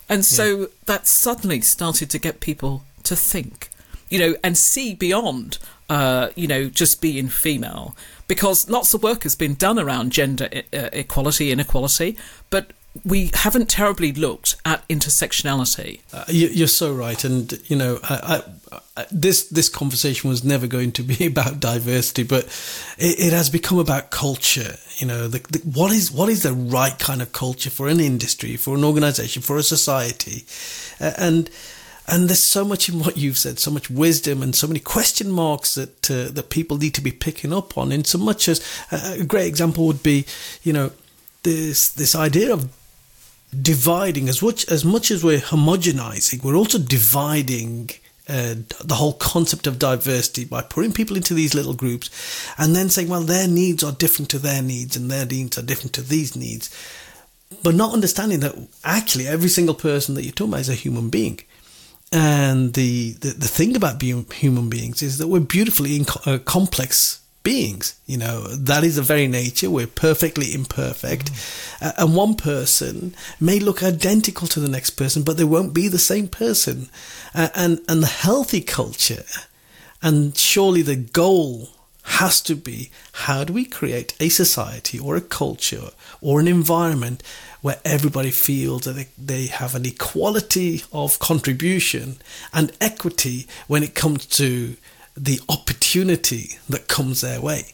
And 0.10 0.25
so 0.25 0.60
yeah. 0.60 0.65
that 0.86 1.07
suddenly 1.07 1.62
started 1.62 2.10
to 2.10 2.19
get 2.19 2.41
people 2.41 2.83
to 3.03 3.15
think, 3.15 3.69
you 4.10 4.19
know, 4.19 4.36
and 4.43 4.57
see 4.57 4.93
beyond, 4.93 5.57
uh, 5.89 6.29
you 6.36 6.48
know, 6.48 6.69
just 6.69 7.01
being 7.01 7.29
female 7.29 7.95
because 8.27 8.69
lots 8.69 8.93
of 8.93 9.03
work 9.03 9.24
has 9.24 9.36
been 9.36 9.53
done 9.53 9.79
around 9.79 10.12
gender 10.12 10.50
uh, 10.74 10.89
equality, 10.91 11.51
inequality, 11.51 12.17
but 12.50 12.72
we 13.05 13.31
haven't 13.33 13.69
terribly 13.69 14.12
looked 14.12 14.55
at 14.65 14.88
intersectionality. 14.88 16.01
Uh, 16.13 16.25
you, 16.27 16.63
are 16.63 16.67
so 16.67 16.93
right, 16.93 17.23
and 17.23 17.59
you 17.65 17.75
know, 17.75 18.00
I, 18.03 18.43
I, 18.95 19.05
this 19.12 19.50
this 19.50 19.67
conversation 19.67 20.29
was 20.29 20.43
never 20.43 20.67
going 20.67 20.91
to 20.93 21.03
be 21.03 21.25
about 21.27 21.59
diversity, 21.59 22.23
but 22.23 22.45
it, 22.97 23.19
it 23.19 23.33
has 23.33 23.50
become 23.50 23.79
about 23.79 24.12
culture. 24.12 24.75
You 24.97 25.07
know, 25.07 25.27
the, 25.27 25.39
the, 25.39 25.59
what 25.59 25.91
is 25.91 26.12
what 26.12 26.29
is 26.29 26.43
the 26.43 26.53
right 26.53 26.97
kind 27.00 27.21
of 27.21 27.31
culture 27.31 27.71
for 27.71 27.88
an 27.88 28.00
industry, 28.00 28.57
for 28.57 28.75
an 28.75 28.83
organisation, 28.83 29.41
for 29.41 29.57
a 29.57 29.63
society, 29.63 30.45
and 31.00 31.50
and 32.07 32.29
there's 32.29 32.43
so 32.43 32.63
much 32.63 32.89
in 32.89 33.00
what 33.00 33.17
you've 33.17 33.38
said, 33.38 33.57
so 33.57 33.71
much 33.71 33.89
wisdom, 33.89 34.43
and 34.43 34.55
so 34.55 34.67
many 34.67 34.79
question 34.79 35.31
marks 35.31 35.73
that 35.73 36.12
uh, 36.12 36.29
that 36.29 36.51
people 36.51 36.77
need 36.77 36.93
to 36.93 37.01
be 37.01 37.12
picking 37.12 37.51
up 37.51 37.75
on. 37.75 37.91
In 37.91 38.05
so 38.05 38.19
much 38.19 38.47
as 38.47 38.62
a 38.91 39.23
great 39.23 39.47
example 39.47 39.88
would 39.88 40.03
be, 40.03 40.25
you 40.62 40.73
know, 40.73 40.91
this 41.41 41.89
this 41.89 42.13
idea 42.13 42.53
of 42.53 42.69
dividing 43.61 44.29
as 44.29 44.41
much 44.41 44.67
as 44.69 44.83
much 44.83 45.11
as 45.11 45.23
we're 45.23 45.39
homogenizing, 45.39 46.43
we're 46.43 46.55
also 46.55 46.79
dividing. 46.79 47.91
Uh, 48.25 48.55
the 48.81 48.95
whole 48.95 49.11
concept 49.11 49.67
of 49.67 49.77
diversity 49.77 50.45
by 50.45 50.61
putting 50.61 50.93
people 50.93 51.17
into 51.17 51.33
these 51.33 51.53
little 51.53 51.73
groups 51.73 52.09
and 52.57 52.73
then 52.73 52.89
saying, 52.89 53.09
well, 53.09 53.19
their 53.19 53.49
needs 53.49 53.83
are 53.83 53.91
different 53.91 54.29
to 54.29 54.39
their 54.39 54.61
needs 54.61 54.95
and 54.95 55.11
their 55.11 55.25
needs 55.25 55.57
are 55.57 55.61
different 55.61 55.91
to 55.91 56.01
these 56.01 56.33
needs, 56.33 56.69
but 57.63 57.75
not 57.75 57.91
understanding 57.91 58.39
that 58.39 58.55
actually 58.85 59.27
every 59.27 59.49
single 59.49 59.75
person 59.75 60.15
that 60.15 60.23
you're 60.23 60.31
talking 60.31 60.53
about 60.53 60.61
is 60.61 60.69
a 60.69 60.73
human 60.73 61.09
being. 61.09 61.41
And 62.13 62.75
the, 62.75 63.11
the, 63.13 63.31
the 63.31 63.47
thing 63.47 63.75
about 63.75 63.99
being 63.99 64.25
human 64.31 64.69
beings 64.69 65.01
is 65.01 65.17
that 65.17 65.27
we're 65.27 65.41
beautifully 65.41 65.99
inco- 65.99 66.25
uh, 66.25 66.37
complex 66.37 67.22
beings. 67.43 67.95
You 68.06 68.17
know, 68.17 68.47
that 68.47 68.84
is 68.84 68.95
the 68.95 69.01
very 69.01 69.27
nature. 69.27 69.69
We're 69.69 69.88
perfectly 69.88 70.53
imperfect. 70.53 71.32
Mm. 71.32 71.88
Uh, 71.88 71.91
and 71.97 72.15
one 72.15 72.36
person 72.36 73.13
may 73.39 73.60
look 73.60 73.84
identical 73.84 74.47
to 74.47 74.60
the 74.60 74.69
next 74.69 74.91
person, 74.91 75.23
but 75.23 75.38
they 75.38 75.43
won't 75.43 75.73
be 75.73 75.88
the 75.88 75.99
same 75.99 76.27
person. 76.27 76.89
Uh, 77.36 77.49
and, 77.53 77.82
and 77.88 78.01
the 78.01 78.08
healthy 78.08 78.62
culture, 78.62 79.23
and 80.01 80.38
surely 80.38 80.82
the 80.82 80.95
goal 80.95 81.69
has 82.03 82.41
to 82.41 82.56
be 82.56 82.91
how 83.13 83.43
do 83.43 83.53
we 83.53 83.63
create 83.63 84.13
a 84.19 84.27
society 84.27 84.99
or 84.99 85.15
a 85.15 85.21
culture 85.21 85.89
or 86.21 86.39
an 86.39 86.47
environment 86.47 87.23
where 87.62 87.79
everybody 87.86 88.29
feels 88.29 88.82
that 88.82 88.91
they, 88.91 89.08
they 89.17 89.45
have 89.45 89.73
an 89.73 89.86
equality 89.86 90.84
of 90.91 91.17
contribution 91.19 92.17
and 92.53 92.73
equity 92.82 93.47
when 93.67 93.84
it 93.84 93.95
comes 93.95 94.25
to 94.25 94.75
the 95.15 95.39
opportunity 95.49 96.58
that 96.69 96.88
comes 96.88 97.21
their 97.21 97.41
way. 97.41 97.73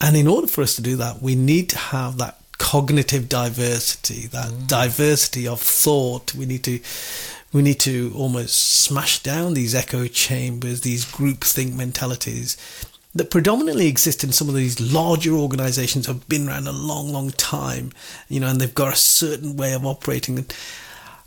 And 0.00 0.16
in 0.16 0.26
order 0.26 0.46
for 0.46 0.62
us 0.62 0.76
to 0.76 0.82
do 0.82 0.96
that, 0.96 1.20
we 1.20 1.34
need 1.34 1.68
to 1.70 1.78
have 1.78 2.18
that 2.18 2.38
cognitive 2.58 3.28
diversity, 3.28 4.26
that 4.28 4.50
mm. 4.50 4.66
diversity 4.66 5.46
of 5.46 5.60
thought. 5.60 6.34
We 6.34 6.46
need 6.46 6.64
to 6.64 6.80
we 7.52 7.62
need 7.62 7.80
to 7.80 8.12
almost 8.16 8.54
smash 8.54 9.22
down 9.22 9.54
these 9.54 9.74
echo 9.74 10.06
chambers, 10.06 10.82
these 10.82 11.04
groupthink 11.04 11.74
mentalities 11.74 12.56
that 13.14 13.30
predominantly 13.30 13.88
exist 13.88 14.22
in 14.22 14.30
some 14.30 14.48
of 14.48 14.54
these 14.54 14.80
larger 14.80 15.32
organizations 15.32 16.06
have 16.06 16.28
been 16.28 16.48
around 16.48 16.68
a 16.68 16.72
long, 16.72 17.12
long 17.12 17.30
time, 17.32 17.90
you 18.28 18.38
know, 18.38 18.46
and 18.46 18.60
they've 18.60 18.74
got 18.74 18.92
a 18.92 18.96
certain 18.96 19.56
way 19.56 19.72
of 19.72 19.84
operating. 19.84 20.46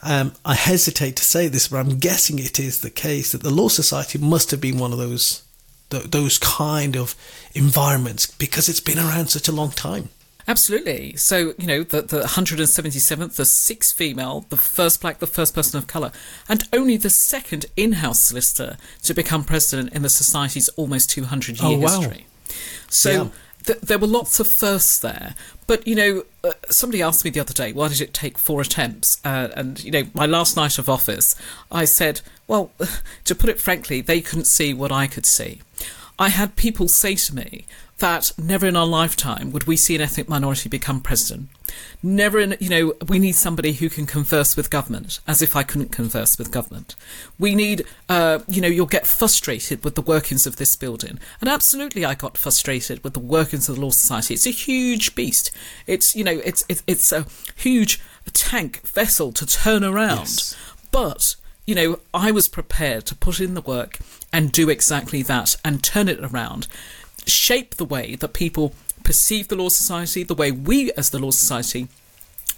Um, 0.05 0.33
I 0.43 0.55
hesitate 0.55 1.15
to 1.15 1.23
say 1.23 1.47
this, 1.47 1.69
but 1.69 1.77
I'm 1.77 1.97
guessing 1.97 2.37
it 2.37 2.59
is 2.59 2.81
the 2.81 2.89
case 2.89 3.31
that 3.31 3.41
the 3.41 3.49
Law 3.49 3.69
Society 3.69 4.17
must 4.17 4.51
have 4.51 4.59
been 4.61 4.77
one 4.77 4.91
of 4.91 4.97
those 4.97 5.43
those 5.89 6.39
kind 6.39 6.95
of 6.95 7.15
environments 7.53 8.25
because 8.25 8.67
it's 8.67 8.79
been 8.79 8.97
around 8.97 9.27
such 9.27 9.47
a 9.47 9.51
long 9.51 9.69
time. 9.69 10.09
Absolutely. 10.47 11.15
So, 11.15 11.53
you 11.57 11.67
know, 11.67 11.83
the, 11.83 12.01
the 12.01 12.21
177th, 12.21 13.35
the 13.35 13.45
sixth 13.45 13.95
female, 13.95 14.45
the 14.49 14.57
first 14.57 15.01
black, 15.01 15.19
the 15.19 15.27
first 15.27 15.55
person 15.55 15.77
of 15.77 15.87
colour, 15.87 16.11
and 16.49 16.67
only 16.73 16.97
the 16.97 17.09
second 17.09 17.67
in 17.77 17.93
house 17.93 18.19
solicitor 18.19 18.77
to 19.03 19.13
become 19.13 19.43
president 19.43 19.93
in 19.93 20.01
the 20.01 20.09
Society's 20.09 20.67
almost 20.69 21.09
200 21.11 21.61
year 21.61 21.77
oh, 21.77 21.79
wow. 21.79 21.99
history. 21.99 22.25
So, 22.89 23.11
yeah. 23.11 23.29
Th- 23.65 23.79
there 23.81 23.97
were 23.97 24.07
lots 24.07 24.39
of 24.39 24.47
firsts 24.47 24.99
there. 24.99 25.35
But, 25.67 25.87
you 25.87 25.95
know, 25.95 26.25
uh, 26.43 26.51
somebody 26.69 27.01
asked 27.01 27.23
me 27.23 27.31
the 27.31 27.39
other 27.39 27.53
day, 27.53 27.71
why 27.71 27.87
did 27.87 28.01
it 28.01 28.13
take 28.13 28.37
four 28.37 28.61
attempts? 28.61 29.21
Uh, 29.23 29.49
and, 29.55 29.83
you 29.83 29.91
know, 29.91 30.03
my 30.13 30.25
last 30.25 30.55
night 30.55 30.77
of 30.77 30.89
office, 30.89 31.35
I 31.71 31.85
said, 31.85 32.21
well, 32.47 32.71
to 33.25 33.35
put 33.35 33.49
it 33.49 33.59
frankly, 33.59 34.01
they 34.01 34.21
couldn't 34.21 34.45
see 34.45 34.73
what 34.73 34.91
I 34.91 35.07
could 35.07 35.25
see. 35.25 35.61
I 36.23 36.29
had 36.29 36.55
people 36.55 36.87
say 36.87 37.15
to 37.15 37.35
me, 37.35 37.65
that 37.99 38.31
never 38.37 38.65
in 38.65 38.75
our 38.75 38.85
lifetime 38.85 39.51
would 39.51 39.65
we 39.65 39.77
see 39.77 39.95
an 39.95 40.01
ethnic 40.01 40.27
minority 40.27 40.69
become 40.69 40.99
president. 41.01 41.49
Never 42.01 42.39
in, 42.39 42.55
you 42.59 42.69
know, 42.69 42.93
we 43.07 43.19
need 43.19 43.35
somebody 43.35 43.73
who 43.73 43.89
can 43.89 44.05
converse 44.05 44.55
with 44.55 44.69
government, 44.69 45.19
as 45.27 45.41
if 45.41 45.55
I 45.55 45.63
couldn't 45.63 45.91
converse 45.91 46.37
with 46.37 46.49
government. 46.51 46.95
We 47.37 47.55
need, 47.55 47.85
uh, 48.09 48.39
you 48.47 48.61
know, 48.61 48.67
you'll 48.67 48.85
get 48.85 49.05
frustrated 49.05 49.83
with 49.83 49.95
the 49.95 50.01
workings 50.01 50.47
of 50.47 50.55
this 50.55 50.75
building. 50.75 51.19
And 51.41 51.49
absolutely, 51.49 52.05
I 52.05 52.15
got 52.15 52.37
frustrated 52.37 53.03
with 53.03 53.13
the 53.13 53.19
workings 53.19 53.67
of 53.67 53.75
the 53.75 53.81
Law 53.81 53.91
Society. 53.91 54.33
It's 54.33 54.47
a 54.47 54.51
huge 54.51 55.15
beast. 55.15 55.51
It's, 55.87 56.15
you 56.15 56.23
know, 56.23 56.41
it's, 56.43 56.63
it's, 56.69 56.83
it's 56.87 57.11
a 57.11 57.25
huge 57.55 58.01
tank 58.33 58.81
vessel 58.87 59.31
to 59.33 59.45
turn 59.45 59.83
around. 59.83 60.19
Yes. 60.19 60.57
But 60.91 61.35
you 61.65 61.75
know, 61.75 61.99
I 62.13 62.31
was 62.31 62.47
prepared 62.47 63.05
to 63.07 63.15
put 63.15 63.39
in 63.39 63.53
the 63.53 63.61
work 63.61 63.99
and 64.31 64.51
do 64.51 64.69
exactly 64.69 65.21
that 65.23 65.55
and 65.63 65.83
turn 65.83 66.09
it 66.09 66.19
around, 66.19 66.67
shape 67.25 67.75
the 67.75 67.85
way 67.85 68.15
that 68.15 68.33
people 68.33 68.73
perceive 69.03 69.47
the 69.47 69.55
Law 69.55 69.69
Society, 69.69 70.23
the 70.23 70.33
way 70.33 70.51
we 70.51 70.91
as 70.93 71.09
the 71.09 71.19
Law 71.19 71.31
Society 71.31 71.87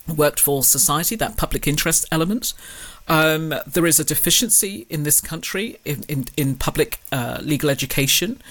worked 0.07 0.39
for 0.39 0.63
society, 0.63 1.15
that 1.15 1.37
public 1.37 1.67
interest 1.67 2.05
element. 2.11 2.53
Um, 3.07 3.53
there 3.67 3.85
is 3.85 3.99
a 3.99 4.03
deficiency 4.03 4.85
in 4.89 5.03
this 5.03 5.21
country 5.21 5.79
in, 5.85 6.03
in, 6.07 6.25
in 6.35 6.55
public 6.55 6.99
uh, 7.11 7.39
legal 7.41 7.69
education. 7.69 8.41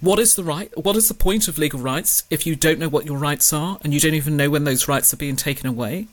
What 0.00 0.18
is 0.18 0.34
the 0.34 0.42
right? 0.42 0.76
What 0.76 0.96
is 0.96 1.08
the 1.08 1.14
point 1.14 1.46
of 1.46 1.58
legal 1.58 1.78
rights 1.78 2.24
if 2.30 2.46
you 2.46 2.56
don't 2.56 2.80
know 2.80 2.88
what 2.88 3.06
your 3.06 3.18
rights 3.18 3.52
are 3.52 3.78
and 3.82 3.94
you 3.94 4.00
don't 4.00 4.14
even 4.14 4.36
know 4.36 4.50
when 4.50 4.64
those 4.64 4.88
rights 4.88 5.12
are 5.12 5.16
being 5.16 5.36
taken 5.36 5.68
away? 5.68 6.08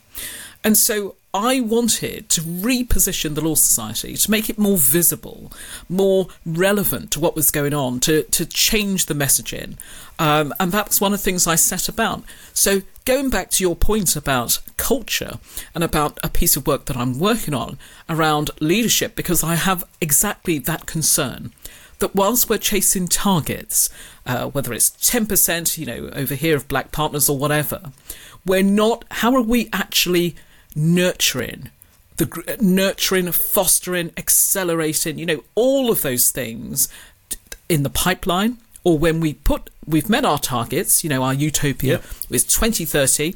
And 0.63 0.77
so 0.77 1.15
I 1.33 1.61
wanted 1.61 2.27
to 2.29 2.41
reposition 2.41 3.35
the 3.35 3.41
Law 3.41 3.55
Society 3.55 4.15
to 4.15 4.31
make 4.31 4.49
it 4.49 4.57
more 4.57 4.77
visible, 4.77 5.51
more 5.87 6.27
relevant 6.45 7.11
to 7.11 7.21
what 7.21 7.35
was 7.35 7.51
going 7.51 7.73
on, 7.73 8.01
to, 8.01 8.23
to 8.23 8.45
change 8.45 9.05
the 9.05 9.13
messaging. 9.13 9.77
Um, 10.19 10.53
and 10.59 10.71
that's 10.71 10.99
one 10.99 11.13
of 11.13 11.19
the 11.19 11.23
things 11.23 11.47
I 11.47 11.55
set 11.55 11.87
about. 11.87 12.23
So, 12.53 12.81
going 13.05 13.29
back 13.29 13.49
to 13.51 13.63
your 13.63 13.75
point 13.75 14.15
about 14.15 14.59
culture 14.75 15.39
and 15.73 15.83
about 15.83 16.19
a 16.21 16.29
piece 16.29 16.57
of 16.57 16.67
work 16.67 16.85
that 16.85 16.97
I'm 16.97 17.17
working 17.17 17.53
on 17.53 17.77
around 18.09 18.51
leadership, 18.59 19.15
because 19.15 19.41
I 19.43 19.55
have 19.55 19.85
exactly 20.01 20.59
that 20.59 20.85
concern 20.85 21.53
that 21.99 22.13
whilst 22.13 22.49
we're 22.49 22.57
chasing 22.57 23.07
targets, 23.07 23.89
uh, 24.25 24.47
whether 24.47 24.73
it's 24.73 24.89
10%, 24.89 25.77
you 25.77 25.85
know, 25.85 26.09
over 26.13 26.35
here 26.35 26.57
of 26.57 26.67
black 26.67 26.91
partners 26.91 27.29
or 27.29 27.37
whatever, 27.37 27.91
we're 28.45 28.63
not, 28.63 29.05
how 29.11 29.33
are 29.35 29.41
we 29.41 29.69
actually 29.71 30.35
nurturing 30.75 31.69
the 32.21 32.43
uh, 32.47 32.55
nurturing, 32.61 33.31
fostering, 33.31 34.11
accelerating, 34.15 35.17
you 35.17 35.25
know, 35.25 35.43
all 35.55 35.91
of 35.91 36.01
those 36.01 36.31
things 36.31 36.87
in 37.67 37.83
the 37.83 37.89
pipeline. 37.89 38.57
Or 38.83 38.97
when 38.97 39.19
we 39.19 39.33
put, 39.33 39.69
we've 39.85 40.09
met 40.09 40.25
our 40.25 40.39
targets, 40.39 41.03
you 41.03 41.09
know, 41.09 41.23
our 41.23 41.33
utopia 41.33 42.01
is 42.29 42.43
2030 42.43 43.35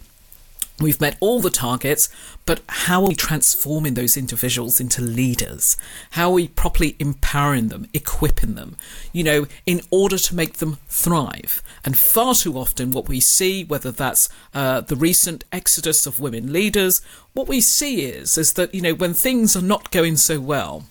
We've 0.78 1.00
met 1.00 1.16
all 1.22 1.40
the 1.40 1.50
targets, 1.50 2.10
but 2.46 2.62
how 2.68 3.02
are 3.02 3.08
we 3.08 3.16
transforming 3.16 3.94
those 3.94 4.18
individuals 4.18 4.82
into 4.82 5.02
leaders? 5.02 5.78
How 6.12 6.30
are 6.30 6.34
we 6.34 6.50
properly 6.50 6.98
empowering 7.00 7.70
them, 7.70 7.88
equipping 7.94 8.56
them, 8.56 8.76
you 9.14 9.24
know, 9.24 9.48
in 9.66 9.80
order 9.90 10.18
to 10.18 10.36
make 10.36 10.56
them 10.56 10.78
thrive? 10.90 11.64
And 11.86 11.98
far 11.98 12.36
too 12.36 12.58
often, 12.58 12.92
what 12.92 13.08
we 13.08 13.22
see, 13.22 13.64
whether 13.64 13.90
that's 13.90 14.28
uh, 14.54 14.82
the 14.82 14.98
recent 14.98 15.46
exodus 15.50 16.06
of 16.06 16.20
women 16.20 16.52
leaders, 16.52 17.02
what 17.32 17.48
we 17.48 17.62
see 17.62 18.06
is 18.06 18.38
is 18.38 18.54
that 18.54 18.74
you 18.76 18.82
know 18.82 18.94
when 18.94 19.14
things 19.14 19.56
are 19.56 19.62
not 19.62 19.92
going 19.92 20.18
so 20.18 20.42
well, 20.42 20.86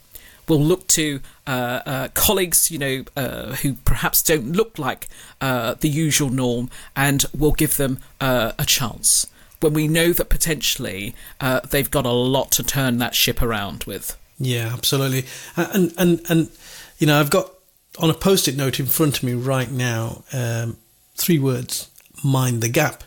we'll 0.48 0.60
look 0.60 0.86
to 0.88 1.20
uh, 1.46 1.80
uh, 1.84 2.08
colleagues, 2.14 2.70
you 2.70 2.78
know, 2.78 3.04
uh, 3.16 3.56
who 3.56 3.74
perhaps 3.84 4.22
don't 4.22 4.52
look 4.52 4.78
like 4.78 5.08
uh, 5.42 5.74
the 5.74 5.90
usual 5.90 6.30
norm, 6.30 6.70
and 6.96 7.26
we'll 7.36 7.52
give 7.52 7.76
them 7.76 7.98
uh, 8.18 8.52
a 8.58 8.64
chance 8.64 9.26
when 9.64 9.72
we 9.72 9.88
know 9.88 10.12
that 10.12 10.28
potentially 10.28 11.14
uh, 11.40 11.60
they've 11.60 11.90
got 11.90 12.04
a 12.04 12.10
lot 12.10 12.52
to 12.52 12.62
turn 12.62 12.98
that 12.98 13.14
ship 13.14 13.40
around 13.40 13.84
with. 13.84 14.16
Yeah, 14.38 14.70
absolutely. 14.72 15.24
And 15.56 15.94
and 15.96 16.20
and 16.28 16.50
you 16.98 17.06
know, 17.06 17.18
I've 17.18 17.30
got 17.30 17.50
on 17.98 18.10
a 18.10 18.14
post-it 18.14 18.56
note 18.56 18.78
in 18.78 18.86
front 18.86 19.16
of 19.18 19.22
me 19.22 19.32
right 19.32 19.70
now 19.70 20.22
um, 20.32 20.76
three 21.16 21.38
words: 21.38 21.90
mind 22.22 22.62
the 22.62 22.68
gap. 22.68 23.04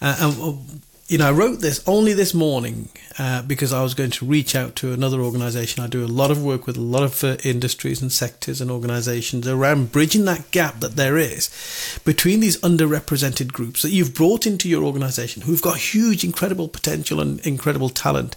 Uh, 0.00 0.16
and 0.18 0.82
you 1.12 1.18
know, 1.18 1.28
I 1.28 1.32
wrote 1.32 1.60
this 1.60 1.86
only 1.86 2.14
this 2.14 2.32
morning 2.32 2.88
uh, 3.18 3.42
because 3.42 3.70
I 3.70 3.82
was 3.82 3.92
going 3.92 4.12
to 4.12 4.24
reach 4.24 4.56
out 4.56 4.76
to 4.76 4.94
another 4.94 5.20
organisation. 5.20 5.84
I 5.84 5.86
do 5.86 6.02
a 6.02 6.06
lot 6.06 6.30
of 6.30 6.42
work 6.42 6.66
with 6.66 6.78
a 6.78 6.80
lot 6.80 7.02
of 7.02 7.22
uh, 7.22 7.36
industries 7.44 8.00
and 8.00 8.10
sectors 8.10 8.62
and 8.62 8.70
organisations 8.70 9.46
around 9.46 9.92
bridging 9.92 10.24
that 10.24 10.50
gap 10.52 10.80
that 10.80 10.96
there 10.96 11.18
is 11.18 11.50
between 12.06 12.40
these 12.40 12.58
underrepresented 12.62 13.52
groups 13.52 13.82
that 13.82 13.90
you've 13.90 14.14
brought 14.14 14.46
into 14.46 14.70
your 14.70 14.84
organisation 14.84 15.42
who've 15.42 15.60
got 15.60 15.76
huge, 15.76 16.24
incredible 16.24 16.66
potential 16.66 17.20
and 17.20 17.40
incredible 17.40 17.90
talent, 17.90 18.34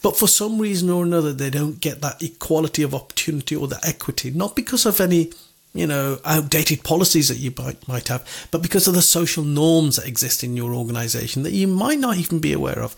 but 0.00 0.16
for 0.16 0.28
some 0.28 0.60
reason 0.60 0.90
or 0.90 1.02
another 1.02 1.32
they 1.32 1.50
don't 1.50 1.80
get 1.80 2.02
that 2.02 2.22
equality 2.22 2.84
of 2.84 2.94
opportunity 2.94 3.56
or 3.56 3.66
that 3.66 3.84
equity, 3.84 4.30
not 4.30 4.54
because 4.54 4.86
of 4.86 5.00
any 5.00 5.32
you 5.74 5.86
know, 5.86 6.18
outdated 6.24 6.84
policies 6.84 7.28
that 7.28 7.38
you 7.38 7.52
might, 7.56 7.86
might 7.88 8.08
have, 8.08 8.48
but 8.50 8.62
because 8.62 8.86
of 8.86 8.94
the 8.94 9.02
social 9.02 9.42
norms 9.42 9.96
that 9.96 10.06
exist 10.06 10.44
in 10.44 10.56
your 10.56 10.74
organization 10.74 11.42
that 11.42 11.52
you 11.52 11.66
might 11.66 11.98
not 11.98 12.16
even 12.16 12.38
be 12.38 12.52
aware 12.52 12.80
of. 12.80 12.96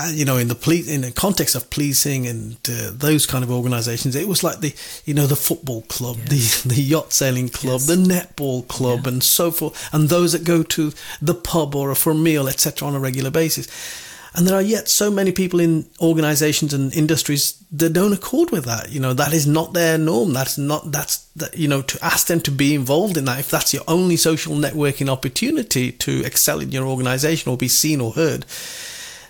Uh, 0.00 0.10
you 0.12 0.24
know, 0.24 0.36
in 0.36 0.46
the 0.46 0.54
ple- 0.54 0.88
in 0.88 1.00
the 1.00 1.10
context 1.10 1.56
of 1.56 1.70
policing 1.70 2.24
and 2.24 2.56
uh, 2.70 2.92
those 2.92 3.26
kind 3.26 3.42
of 3.42 3.50
organisations, 3.50 4.14
it 4.14 4.28
was 4.28 4.44
like 4.44 4.60
the 4.60 4.72
you 5.04 5.12
know 5.12 5.26
the 5.26 5.34
football 5.34 5.82
club, 5.82 6.16
yes. 6.30 6.62
the 6.62 6.68
the 6.68 6.80
yacht 6.80 7.12
sailing 7.12 7.48
club, 7.48 7.80
yes. 7.80 7.86
the 7.86 7.96
netball 7.96 8.66
club, 8.68 9.00
yeah. 9.02 9.08
and 9.08 9.24
so 9.24 9.50
forth, 9.50 9.92
and 9.92 10.08
those 10.08 10.30
that 10.32 10.44
go 10.44 10.62
to 10.62 10.92
the 11.20 11.34
pub 11.34 11.74
or 11.74 11.92
for 11.96 12.12
a 12.12 12.14
meal, 12.14 12.46
etc., 12.46 12.86
on 12.86 12.94
a 12.94 13.00
regular 13.00 13.30
basis 13.30 13.66
and 14.34 14.46
there 14.46 14.54
are 14.54 14.62
yet 14.62 14.88
so 14.88 15.10
many 15.10 15.32
people 15.32 15.58
in 15.60 15.88
organizations 16.00 16.74
and 16.74 16.94
industries 16.94 17.62
that 17.72 17.92
don't 17.92 18.12
accord 18.12 18.50
with 18.50 18.64
that. 18.66 18.90
You 18.90 19.00
know, 19.00 19.14
that 19.14 19.32
is 19.32 19.46
not 19.46 19.72
their 19.72 19.98
norm. 19.98 20.32
That's 20.32 20.58
not, 20.58 20.92
that's, 20.92 21.18
that, 21.36 21.56
you 21.56 21.68
know, 21.68 21.82
to 21.82 22.04
ask 22.04 22.26
them 22.26 22.40
to 22.42 22.50
be 22.50 22.74
involved 22.74 23.16
in 23.16 23.24
that, 23.24 23.40
if 23.40 23.50
that's 23.50 23.72
your 23.72 23.84
only 23.88 24.16
social 24.16 24.54
networking 24.54 25.08
opportunity 25.08 25.92
to 25.92 26.22
excel 26.24 26.60
in 26.60 26.70
your 26.70 26.86
organization 26.86 27.50
or 27.50 27.56
be 27.56 27.68
seen 27.68 28.00
or 28.00 28.12
heard, 28.12 28.44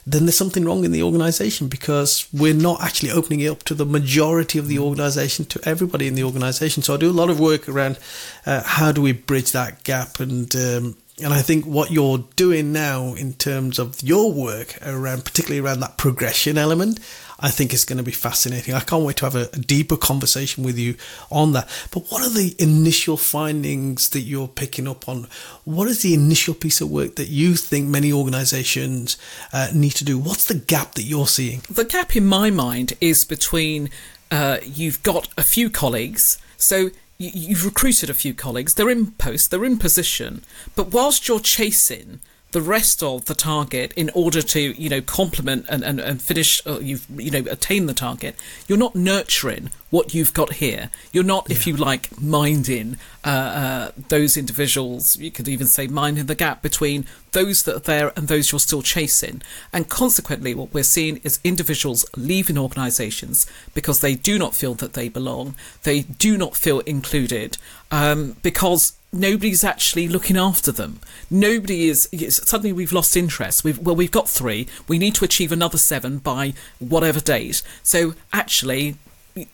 then 0.07 0.25
there's 0.25 0.39
something 0.39 0.65
wrong 0.65 0.85
in 0.85 0.93
the 0.93 1.03
organization 1.03 1.69
because 1.69 2.27
we're 2.33 2.55
not 2.55 2.83
actually 2.83 3.11
opening 3.11 3.41
it 3.41 3.49
up 3.49 3.63
to 3.65 3.75
the 3.75 3.85
majority 3.85 4.59
of 4.59 4.67
the 4.67 4.79
organization, 4.79 5.45
to 5.45 5.61
everybody 5.65 6.07
in 6.07 6.15
the 6.15 6.25
organization. 6.25 6.83
So 6.83 6.95
I 6.95 6.97
do 6.97 7.11
a 7.11 7.13
lot 7.13 7.31
of 7.31 7.39
work 7.39 7.69
around 7.69 7.99
uh, 8.47 8.63
how 8.65 8.91
do 8.91 9.03
we 9.03 9.13
bridge 9.13 9.53
that 9.53 9.85
gap 9.85 10.19
and, 10.19 10.55
um, 10.57 10.97
and 11.23 11.33
I 11.33 11.43
think 11.43 11.65
what 11.65 11.91
you're 11.91 12.25
doing 12.37 12.73
now 12.73 13.15
in 13.15 13.35
terms 13.35 13.79
of 13.79 14.03
your 14.03 14.33
work 14.33 14.79
around, 14.87 15.25
particularly 15.25 15.61
around 15.61 15.81
that 15.81 15.99
progression 15.99 16.57
element, 16.57 17.01
I 17.41 17.51
think 17.51 17.73
is 17.73 17.85
going 17.85 17.99
to 17.99 18.03
be 18.03 18.13
fascinating. 18.13 18.75
I 18.75 18.81
can't 18.81 19.05
wait 19.05 19.17
to 19.19 19.27
have 19.27 19.37
a, 19.37 19.49
a, 19.53 19.59
deeper 19.59 19.97
conversation 19.97 20.65
with 20.65 20.77
you 20.77 20.97
on 21.31 21.53
that. 21.53 21.69
But 21.93 22.11
what 22.11 22.23
are 22.23 22.31
the 22.31 22.57
initial 22.59 23.17
findings 23.17 24.09
that 24.11 24.21
you're 24.21 24.49
picking 24.49 24.89
up 24.89 25.09
on? 25.09 25.29
What 25.65 25.89
is 25.89 26.03
the 26.03 26.15
initial 26.15 26.55
piece 26.55 26.81
of 26.81 26.91
work 26.91 27.15
that 27.15 27.29
you 27.29 27.55
think 27.55 27.89
many 27.89 28.13
organizations 28.13 29.17
uh, 29.53 29.69
need 29.73 29.93
to 29.93 30.05
do? 30.05 30.19
What's 30.19 30.47
the 30.47 30.55
gap 30.55 30.95
that 30.95 31.05
you're 31.05 31.29
seeing? 31.29 31.63
The 31.71 31.85
gap 31.85 32.17
in 32.17 32.27
my 32.27 32.51
mind 32.51 32.95
is 33.01 33.25
between 33.25 33.91
uh, 34.31 34.59
you've 34.65 35.03
got 35.05 35.29
a 35.39 35.45
few 35.45 35.71
colleagues. 35.71 36.39
So 36.57 36.91
you've 37.19 37.65
recruited 37.65 38.09
a 38.09 38.15
few 38.15 38.33
colleagues, 38.33 38.75
they're 38.75 38.91
in 38.91 39.11
post, 39.13 39.51
they're 39.51 39.65
in 39.65 39.77
position, 39.77 40.43
but 40.77 40.93
whilst 40.93 41.27
you're 41.27 41.41
chasing 41.41 42.21
the 42.53 42.63
rest 42.63 43.03
of 43.03 43.27
the 43.27 43.35
target 43.35 43.93
in 43.95 44.11
order 44.15 44.41
to 44.41 44.61
you 44.61 44.89
know 44.89 45.03
complement 45.03 45.67
and, 45.69 45.85
and, 45.85 46.01
and 46.01 46.23
finish 46.23 46.67
uh, 46.67 46.79
you've 46.81 47.07
you 47.11 47.31
know 47.31 47.51
attain 47.51 47.87
the 47.87 47.95
target. 47.95 48.35
You're 48.67 48.79
not 48.79 48.95
nurturing 48.95 49.71
what 49.91 50.15
you've 50.15 50.35
got 50.35 50.55
here. 50.55 50.91
You're 51.13 51.25
not 51.25 51.47
yeah. 51.49 51.57
if 51.57 51.67
you 51.67 51.77
like 51.77 52.21
minding 52.21 52.97
uh, 53.25 53.29
uh, 53.29 53.91
those 54.09 54.37
individuals. 54.37 55.17
You 55.19 55.31
could 55.31 55.49
even 55.49 55.67
say 55.67 55.87
minding 55.87 56.27
the 56.27 56.35
gap 56.35 56.63
between 56.63 57.07
those 57.33 57.63
that 57.65 57.77
are 57.77 57.81
there 57.81 58.13
and 58.17 58.29
those 58.29 58.53
you're 58.53 58.59
still 58.59 58.83
chasing. 58.83 59.43
And 59.73 59.89
consequently 59.89 60.55
what 60.55 60.73
we're 60.73 60.83
seeing 60.83 61.19
is 61.25 61.41
individuals 61.45 62.07
leaving 62.17 62.59
organizations 62.59 63.47
because 63.75 64.01
they 64.01 64.15
do 64.15 64.39
not 64.39 64.55
feel 64.55 64.75
that 64.75 64.95
they 64.95 65.09
belong. 65.09 65.55
They 65.83 66.03
do 66.03 66.37
not 66.39 66.57
feel 66.57 66.81
included 66.81 67.59
um, 67.91 68.37
because 68.43 68.98
nobody's 69.13 69.65
actually 69.65 70.09
looking 70.09 70.37
after 70.37 70.73
them. 70.73 71.01
Nobody 71.31 71.89
is. 71.89 72.09
Suddenly, 72.31 72.73
we've 72.73 72.93
lost 72.93 73.17
interest. 73.17 73.65
We've 73.65 73.79
well, 73.79 73.97
we've 73.97 74.11
got 74.11 74.29
three. 74.29 74.69
We 74.87 74.99
need 74.99 75.15
to 75.17 75.25
achieve 75.25 75.53
another 75.53 75.79
seven 75.79 76.19
by 76.19 76.55
whatever 76.79 77.21
date. 77.21 77.63
So 77.83 78.15
actually, 78.33 78.97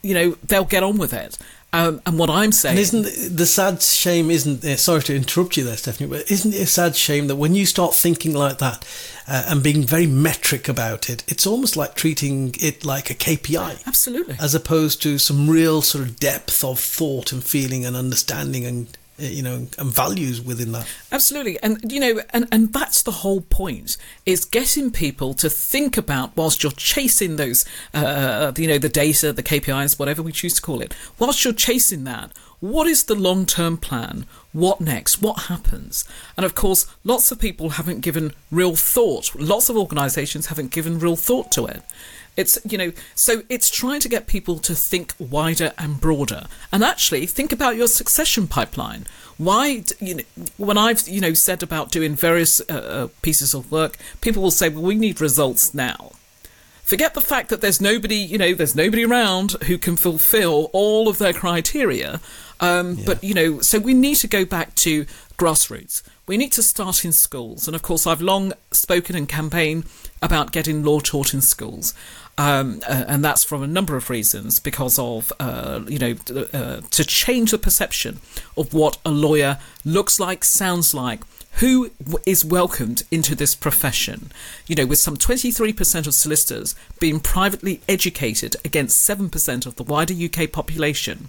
you 0.03 0.15
know, 0.15 0.31
they'll 0.43 0.65
get 0.65 0.83
on 0.83 0.99
with 0.99 1.13
it. 1.13 1.39
Um, 1.73 2.01
and 2.07 2.17
what 2.21 2.31
I'm 2.31 2.53
saying, 2.53 2.75
and 2.75 2.81
isn't 2.81 3.37
the 3.37 3.47
sad 3.47 3.83
shame? 3.83 4.31
Isn't 4.31 4.65
uh, 4.65 4.77
sorry 4.77 5.03
to 5.03 5.17
interrupt 5.17 5.57
you 5.57 5.65
there, 5.65 5.77
Stephanie, 5.77 6.09
but 6.09 6.31
isn't 6.31 6.55
it 6.55 6.61
a 6.61 6.67
sad 6.67 6.95
shame 6.95 7.27
that 7.27 7.35
when 7.35 7.57
you 7.57 7.67
start 7.67 7.95
thinking 7.95 8.33
like 8.33 8.59
that 8.59 8.87
uh, 9.27 9.47
and 9.49 9.61
being 9.61 9.83
very 9.83 10.07
metric 10.07 10.69
about 10.69 11.11
it, 11.11 11.25
it's 11.27 11.49
almost 11.49 11.77
like 11.77 11.97
treating 11.97 12.55
it 12.61 12.85
like 12.85 13.11
a 13.11 13.15
KPI, 13.15 13.85
absolutely, 13.89 14.37
as 14.41 14.55
opposed 14.55 15.03
to 15.03 15.19
some 15.19 15.51
real 15.51 15.83
sort 15.83 16.05
of 16.05 16.21
depth 16.21 16.63
of 16.63 16.79
thought 16.79 17.33
and 17.33 17.43
feeling 17.43 17.85
and 17.85 17.97
understanding 17.97 18.65
and 18.65 18.97
you 19.19 19.43
know 19.43 19.67
and 19.79 19.93
values 19.93 20.41
within 20.41 20.73
that. 20.73 20.89
Absolutely. 21.13 21.59
And 21.63 21.93
you 21.93 22.01
know 22.01 22.21
and 22.31 22.49
and 22.51 22.73
that's 22.73 23.03
the 23.03 23.11
whole 23.11 23.43
point 23.43 23.97
is 24.27 24.45
getting 24.45 24.91
people 24.91 25.35
to 25.35 25.49
think 25.49 25.97
about 25.97 26.37
whilst 26.37 26.63
you're 26.63 26.73
chasing 26.73 27.37
those 27.37 27.65
uh, 27.93 27.99
uh 27.99 28.53
you 28.57 28.67
know 28.67 28.79
the 28.79 28.89
data 28.89 29.33
the 29.33 29.43
kpis 29.43 29.99
whatever 29.99 30.23
we 30.23 30.33
choose 30.33 30.55
to 30.55 30.63
call 30.63 30.81
it 30.81 30.95
whilst 31.19 31.45
you're 31.45 31.53
chasing 31.53 32.05
that 32.05 32.33
what 32.61 32.87
is 32.87 33.05
the 33.05 33.15
long 33.15 33.45
term 33.45 33.77
plan? 33.77 34.25
What 34.53 34.81
next? 34.81 35.21
What 35.21 35.45
happens? 35.45 36.05
And 36.37 36.47
of 36.47 36.55
course 36.55 36.87
lots 37.05 37.31
of 37.31 37.39
people 37.39 37.71
haven't 37.71 38.01
given 38.01 38.33
real 38.51 38.75
thought. 38.75 39.35
Lots 39.35 39.69
of 39.69 39.77
organizations 39.77 40.47
haven't 40.47 40.71
given 40.71 40.99
real 40.99 41.17
thought 41.17 41.53
to 41.53 41.67
it 41.67 41.83
It's, 42.37 42.59
you 42.69 42.77
know, 42.77 42.93
so 43.15 43.43
it's 43.49 43.71
trying 43.71 44.01
to 44.01 44.09
get 44.09 44.27
people 44.27 44.59
to 44.59 44.75
think 44.75 45.15
wider 45.19 45.73
and 45.79 46.01
broader 46.01 46.47
and 46.73 46.83
actually 46.83 47.27
think 47.27 47.53
about 47.53 47.77
your 47.77 47.87
succession 47.87 48.49
pipeline. 48.49 49.07
Why, 49.39 49.85
you 50.01 50.15
know, 50.17 50.23
when 50.57 50.77
I've, 50.77 51.09
you 51.09 51.21
know, 51.21 51.35
said 51.35 51.63
about 51.63 51.93
doing 51.93 52.15
various 52.17 52.61
uh, 52.63 52.73
uh, 52.73 53.09
pieces 53.23 53.55
of 53.55 53.71
work, 53.71 53.97
people 54.21 54.43
will 54.43 54.51
say, 54.51 54.69
well, 54.69 54.83
we 54.83 54.97
need 54.97 55.21
results 55.21 55.75
now. 55.75 56.13
Forget 56.83 57.15
the 57.15 57.21
fact 57.21 57.49
that 57.49 57.61
there's 57.63 57.81
nobody, 57.81 58.17
you 58.17 58.37
know, 58.37 58.53
there's 58.53 58.75
nobody 58.75 59.05
around 59.07 59.53
who 59.65 59.79
can 59.79 59.97
fulfill 59.97 60.71
all 60.73 61.09
of 61.09 61.19
their 61.19 61.33
criteria. 61.33 62.21
Um, 62.61 62.97
yeah. 62.97 63.05
But, 63.07 63.25
you 63.25 63.33
know, 63.33 63.61
so 63.61 63.79
we 63.79 63.95
need 63.95 64.17
to 64.17 64.29
go 64.29 64.45
back 64.45 64.75
to 64.77 65.07
grassroots. 65.39 66.03
We 66.27 66.37
need 66.37 66.53
to 66.53 66.63
start 66.63 67.05
in 67.05 67.13
schools. 67.13 67.67
And 67.67 67.75
of 67.75 67.83
course, 67.83 68.07
I've 68.07 68.21
long 68.21 68.53
spoken 68.71 69.17
and 69.17 69.29
campaigned 69.29 69.87
about 70.21 70.53
getting 70.53 70.85
law 70.85 71.01
taught 71.01 71.35
in 71.35 71.41
schools. 71.41 71.95
Um, 72.37 72.81
uh, 72.89 73.05
and 73.07 73.25
that's 73.25 73.45
from 73.45 73.63
a 73.63 73.67
number 73.69 73.97
of 73.97 74.11
reasons 74.11 74.59
because 74.59 74.99
of 74.99 75.33
uh, 75.39 75.83
you 75.87 75.99
know 76.01 76.15
uh, 76.53 76.81
to 76.81 77.05
change 77.05 77.53
the 77.53 77.59
perception 77.59 78.19
of 78.57 78.75
what 78.75 78.99
a 79.05 79.11
lawyer 79.11 79.59
looks 79.85 80.19
like, 80.19 80.45
sounds 80.45 80.95
like, 80.95 81.21
who 81.59 81.91
is 82.27 82.45
welcomed 82.45 83.05
into 83.11 83.35
this 83.35 83.55
profession. 83.55 84.33
You 84.67 84.75
know, 84.75 84.87
with 84.87 84.99
some 84.99 85.17
23% 85.17 86.07
of 86.07 86.15
solicitors 86.15 86.75
being 86.99 87.21
privately 87.21 87.81
educated 87.89 88.57
against 88.65 89.09
7% 89.09 89.67
of 89.67 89.77
the 89.77 89.85
wider 89.85 90.15
UK 90.15 90.51
population, 90.51 91.29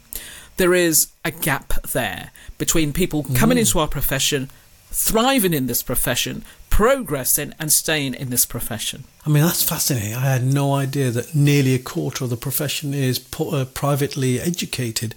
there 0.58 0.74
is 0.74 1.10
a 1.24 1.32
gap 1.32 1.74
there 1.92 2.32
between 2.58 2.94
people 2.94 3.26
coming 3.36 3.58
mm. 3.58 3.62
into 3.62 3.80
our 3.80 3.88
profession, 3.88 4.50
thriving 4.98 5.54
in 5.54 5.68
this 5.68 5.84
profession, 5.84 6.42
progressing 6.70 7.54
and 7.60 7.70
staying 7.70 8.14
in 8.14 8.30
this 8.30 8.46
profession. 8.46 9.04
I 9.26 9.30
mean, 9.30 9.44
that's 9.44 9.62
fascinating. 9.62 10.14
I 10.14 10.22
had 10.22 10.46
no 10.46 10.74
idea 10.74 11.12
that 11.12 11.36
nearly 11.36 11.76
a 11.76 11.80
quarter 11.80 12.24
of 12.24 12.30
the 12.30 12.38
profession 12.38 12.94
is 12.94 13.20
uh, 13.38 13.66
privately 13.74 14.40
educated. 14.40 15.14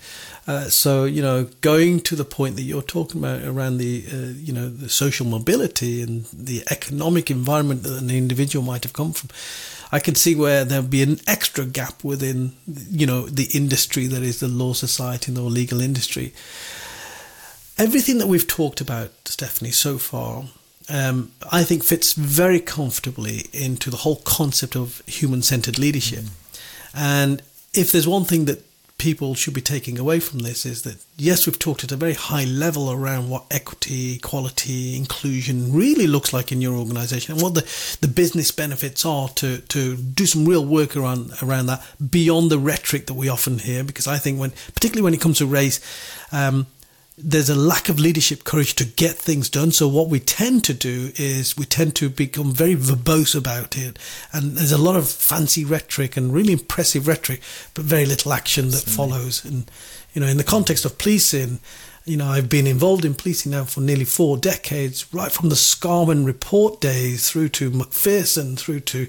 Uh, 0.49 0.65
so, 0.65 1.05
you 1.05 1.23
know, 1.23 1.45
going 1.61 2.01
to 2.01 2.17
the 2.17 2.25
point 2.25 2.57
that 2.57 2.63
you're 2.63 2.83
talking 2.83 3.21
about 3.21 3.43
around 3.43 3.79
the, 3.79 4.05
uh, 4.13 4.17
you 4.37 4.53
know, 4.53 4.69
the 4.69 4.89
social 4.89 5.27
mobility 5.27 6.03
and 6.03 6.25
the 6.33 6.65
economic 6.73 7.31
environment 7.31 7.85
that 7.85 8.03
an 8.03 8.11
individual 8.11 8.65
might 8.65 8.83
have 8.83 8.93
come 8.93 9.13
from, 9.13 9.31
I 9.93 10.01
can 10.01 10.17
see 10.17 10.35
where 10.35 10.65
there'll 10.65 10.87
be 10.89 11.03
an 11.05 11.21
extra 11.29 11.65
gap 11.65 12.03
within, 12.03 12.53
you 12.67 13.07
know, 13.07 13.27
the 13.27 13.49
industry 13.55 14.09
that 14.09 14.25
is 14.25 14.41
the 14.41 14.49
law 14.49 14.73
society 14.73 15.31
and 15.31 15.37
the 15.37 15.43
legal 15.43 15.81
industry. 15.81 16.35
Everything 17.79 18.19
that 18.19 18.27
we've 18.27 18.47
talked 18.47 18.81
about, 18.81 19.13
Stephanie, 19.25 19.71
so 19.71 19.99
far 19.99 20.45
um, 20.89 21.33
I 21.53 21.65
think 21.65 21.85
fits 21.85 22.15
very 22.15 22.61
comfortably 22.61 23.47
into 23.53 23.91
the 23.91 23.99
whole 23.99 24.17
concept 24.25 24.75
of 24.77 25.03
human 25.07 25.43
centered 25.43 25.79
leadership. 25.79 26.21
Mm. 26.21 26.31
And 26.95 27.43
if 27.75 27.93
there's 27.93 28.09
one 28.09 28.25
thing 28.25 28.47
that 28.47 28.65
people 28.97 29.35
should 29.35 29.55
be 29.55 29.61
taking 29.61 29.97
away 29.97 30.19
from 30.19 30.41
this 30.41 30.67
is 30.67 30.83
that 30.83 30.97
yes, 31.17 31.47
we've 31.47 31.59
talked 31.59 31.85
at 31.85 31.93
a 31.93 31.97
very 31.97 32.15
high 32.15 32.45
level 32.45 32.91
around 32.91 33.29
what 33.29 33.45
equity, 33.51 34.17
equality, 34.17 34.97
inclusion 34.97 35.73
really 35.73 36.07
looks 36.09 36.33
like 36.33 36.51
in 36.51 36.61
your 36.61 36.75
organization 36.75 37.35
and 37.35 37.43
what 37.43 37.55
the, 37.55 37.97
the 38.01 38.09
business 38.09 38.51
benefits 38.51 39.07
are 39.07 39.29
to, 39.29 39.59
to 39.59 39.97
do 39.97 40.27
some 40.27 40.47
real 40.47 40.65
work 40.65 40.97
around 40.97 41.31
around 41.43 41.67
that 41.67 41.85
beyond 42.11 42.51
the 42.51 42.59
rhetoric 42.59 43.07
that 43.07 43.15
we 43.15 43.29
often 43.29 43.59
hear. 43.59 43.85
Because 43.85 44.09
I 44.09 44.17
think 44.17 44.41
when 44.41 44.51
particularly 44.75 45.03
when 45.03 45.15
it 45.15 45.21
comes 45.21 45.39
to 45.39 45.47
race, 45.47 45.81
um, 46.33 46.67
there's 47.21 47.51
a 47.51 47.55
lack 47.55 47.89
of 47.89 47.99
leadership 47.99 48.45
courage 48.45 48.75
to 48.77 48.85
get 48.85 49.17
things 49.17 49.49
done. 49.49 49.73
So 49.73 49.89
what 49.89 50.09
we 50.09 50.21
tend 50.21 50.65
to 50.65 50.75
do 50.75 51.13
is 51.17 51.57
we 51.57 51.65
tend 51.65 51.97
to 51.97 52.09
become 52.09 52.53
very 52.53 52.77
verbose 52.77 53.37
about 53.37 53.77
it, 53.77 53.99
and 54.33 54.57
there's 54.57 54.73
a 54.73 54.79
lot 54.79 54.97
of 54.97 55.09
fancy 55.09 55.65
rhetoric 55.65 56.17
and 56.17 56.33
really 56.33 56.53
impressive 56.53 57.09
rhetoric, 57.09 57.41
but 57.75 57.85
very 57.85 58.07
little 58.07 58.33
action 58.33 58.71
that 58.71 58.83
follows. 58.83 59.45
And 59.45 59.71
you 60.15 60.21
know, 60.21 60.29
in 60.29 60.37
the 60.37 60.45
context 60.45 60.85
of 60.85 60.99
policing, 60.99 61.61
you 62.09 62.17
know, 62.17 62.27
I've 62.27 62.49
been 62.49 62.67
involved 62.67 63.05
in 63.05 63.15
policing 63.15 63.53
now 63.53 63.65
for 63.65 63.81
nearly 63.81 64.07
four 64.07 64.39
decades, 64.39 65.13
right 65.13 65.31
from 65.31 65.51
the 65.51 65.55
Scarman 65.55 66.25
report 66.25 66.81
days 66.81 67.31
through 67.31 67.51
to 67.51 67.71
Macpherson, 67.71 68.57
through 68.57 68.81
to, 68.81 69.09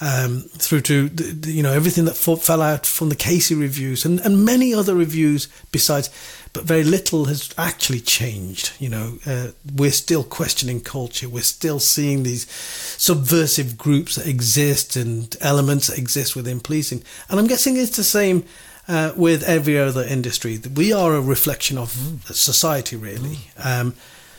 um, 0.00 0.40
through 0.40 0.80
to 0.82 1.08
the, 1.08 1.22
the, 1.22 1.52
you 1.52 1.62
know 1.62 1.72
everything 1.72 2.06
that 2.06 2.16
fell 2.16 2.60
out 2.60 2.86
from 2.86 3.08
the 3.08 3.14
Casey 3.14 3.54
reviews 3.54 4.04
and, 4.04 4.18
and 4.20 4.44
many 4.44 4.74
other 4.74 4.94
reviews 4.94 5.48
besides. 5.70 6.10
But 6.52 6.64
very 6.64 6.82
little 6.82 7.26
has 7.26 7.54
actually 7.56 8.00
changed. 8.00 8.72
You 8.78 8.88
know, 8.88 9.18
uh, 9.24 9.48
we're 9.76 9.92
still 9.92 10.24
questioning 10.24 10.80
culture. 10.80 11.28
We're 11.28 11.42
still 11.42 11.78
seeing 11.78 12.22
these 12.22 12.50
subversive 12.50 13.78
groups 13.78 14.16
that 14.16 14.26
exist 14.26 14.96
and 14.96 15.36
elements 15.40 15.86
that 15.86 15.98
exist 15.98 16.34
within 16.34 16.60
policing. 16.60 17.02
And 17.28 17.38
I'm 17.38 17.46
guessing 17.46 17.76
it's 17.76 17.96
the 17.96 18.04
same 18.04 18.44
uh, 18.88 19.12
with 19.14 19.44
every 19.44 19.78
other 19.78 20.02
industry. 20.02 20.58
We 20.74 20.92
are 20.92 21.14
a 21.14 21.20
reflection 21.20 21.78
of 21.78 21.92
mm. 21.92 22.34
society, 22.34 22.96
really. 22.96 23.38
Mm. 23.56 23.80
Um, 23.80 23.94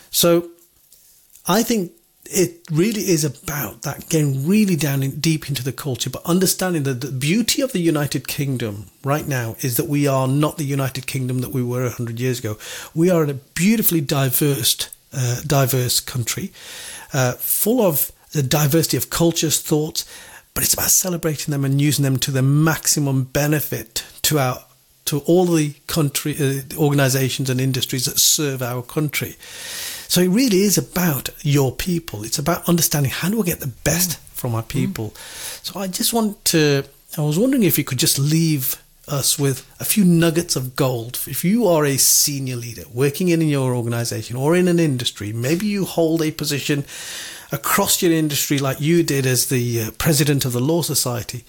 so 0.09 0.49
I 1.47 1.63
think 1.63 1.93
it 2.31 2.61
really 2.71 3.01
is 3.01 3.23
about 3.23 3.81
that 3.81 4.07
getting 4.09 4.47
really 4.47 4.75
down 4.75 5.03
in, 5.03 5.19
deep 5.19 5.49
into 5.49 5.63
the 5.63 5.71
culture, 5.71 6.09
but 6.09 6.25
understanding 6.25 6.83
that 6.83 7.01
the 7.01 7.11
beauty 7.11 7.61
of 7.61 7.73
the 7.73 7.79
United 7.79 8.27
Kingdom 8.27 8.87
right 9.03 9.27
now 9.27 9.55
is 9.59 9.77
that 9.77 9.87
we 9.87 10.07
are 10.07 10.27
not 10.27 10.57
the 10.57 10.63
United 10.63 11.07
Kingdom 11.07 11.39
that 11.39 11.51
we 11.51 11.63
were 11.63 11.83
100 11.83 12.19
years 12.19 12.39
ago. 12.39 12.57
We 12.95 13.09
are 13.09 13.23
a 13.23 13.33
beautifully 13.33 14.01
diverse, 14.01 14.89
uh, 15.13 15.41
diverse 15.45 15.99
country, 15.99 16.51
uh, 17.13 17.33
full 17.33 17.81
of 17.81 18.11
the 18.31 18.43
diversity 18.43 18.97
of 18.97 19.09
cultures, 19.09 19.61
thoughts, 19.61 20.05
but 20.53 20.63
it's 20.63 20.73
about 20.73 20.89
celebrating 20.89 21.51
them 21.51 21.65
and 21.65 21.81
using 21.81 22.03
them 22.03 22.17
to 22.19 22.31
the 22.31 22.41
maximum 22.41 23.23
benefit 23.23 24.05
to 24.23 24.39
our 24.39 24.63
to 25.03 25.19
all 25.21 25.45
the 25.45 25.73
country 25.87 26.35
uh, 26.39 26.61
organizations 26.77 27.49
and 27.49 27.59
industries 27.59 28.05
that 28.05 28.19
serve 28.19 28.61
our 28.61 28.81
country. 28.81 29.35
So 30.11 30.19
it 30.19 30.27
really 30.27 30.63
is 30.63 30.77
about 30.77 31.29
your 31.41 31.71
people. 31.71 32.25
It's 32.25 32.37
about 32.37 32.67
understanding 32.67 33.13
how 33.13 33.29
do 33.29 33.37
we 33.37 33.45
get 33.45 33.61
the 33.61 33.73
best 33.85 34.19
from 34.33 34.53
our 34.53 34.61
people. 34.61 35.11
Mm. 35.11 35.65
So 35.65 35.79
I 35.79 35.87
just 35.87 36.11
want 36.11 36.43
to. 36.51 36.83
I 37.17 37.21
was 37.21 37.39
wondering 37.39 37.63
if 37.63 37.77
you 37.77 37.85
could 37.85 37.97
just 37.97 38.19
leave 38.19 38.75
us 39.07 39.39
with 39.39 39.65
a 39.79 39.85
few 39.85 40.03
nuggets 40.03 40.57
of 40.57 40.75
gold. 40.75 41.17
If 41.27 41.45
you 41.45 41.65
are 41.65 41.85
a 41.85 41.95
senior 41.95 42.57
leader 42.57 42.83
working 42.93 43.29
in 43.29 43.39
your 43.39 43.73
organization 43.73 44.35
or 44.35 44.53
in 44.53 44.67
an 44.67 44.81
industry, 44.81 45.31
maybe 45.31 45.65
you 45.65 45.85
hold 45.85 46.21
a 46.21 46.31
position 46.31 46.83
across 47.53 48.01
your 48.01 48.11
industry 48.11 48.59
like 48.59 48.81
you 48.81 49.03
did 49.03 49.25
as 49.25 49.45
the 49.45 49.81
uh, 49.81 49.91
president 49.91 50.43
of 50.43 50.51
the 50.51 50.59
Law 50.59 50.81
Society 50.81 51.45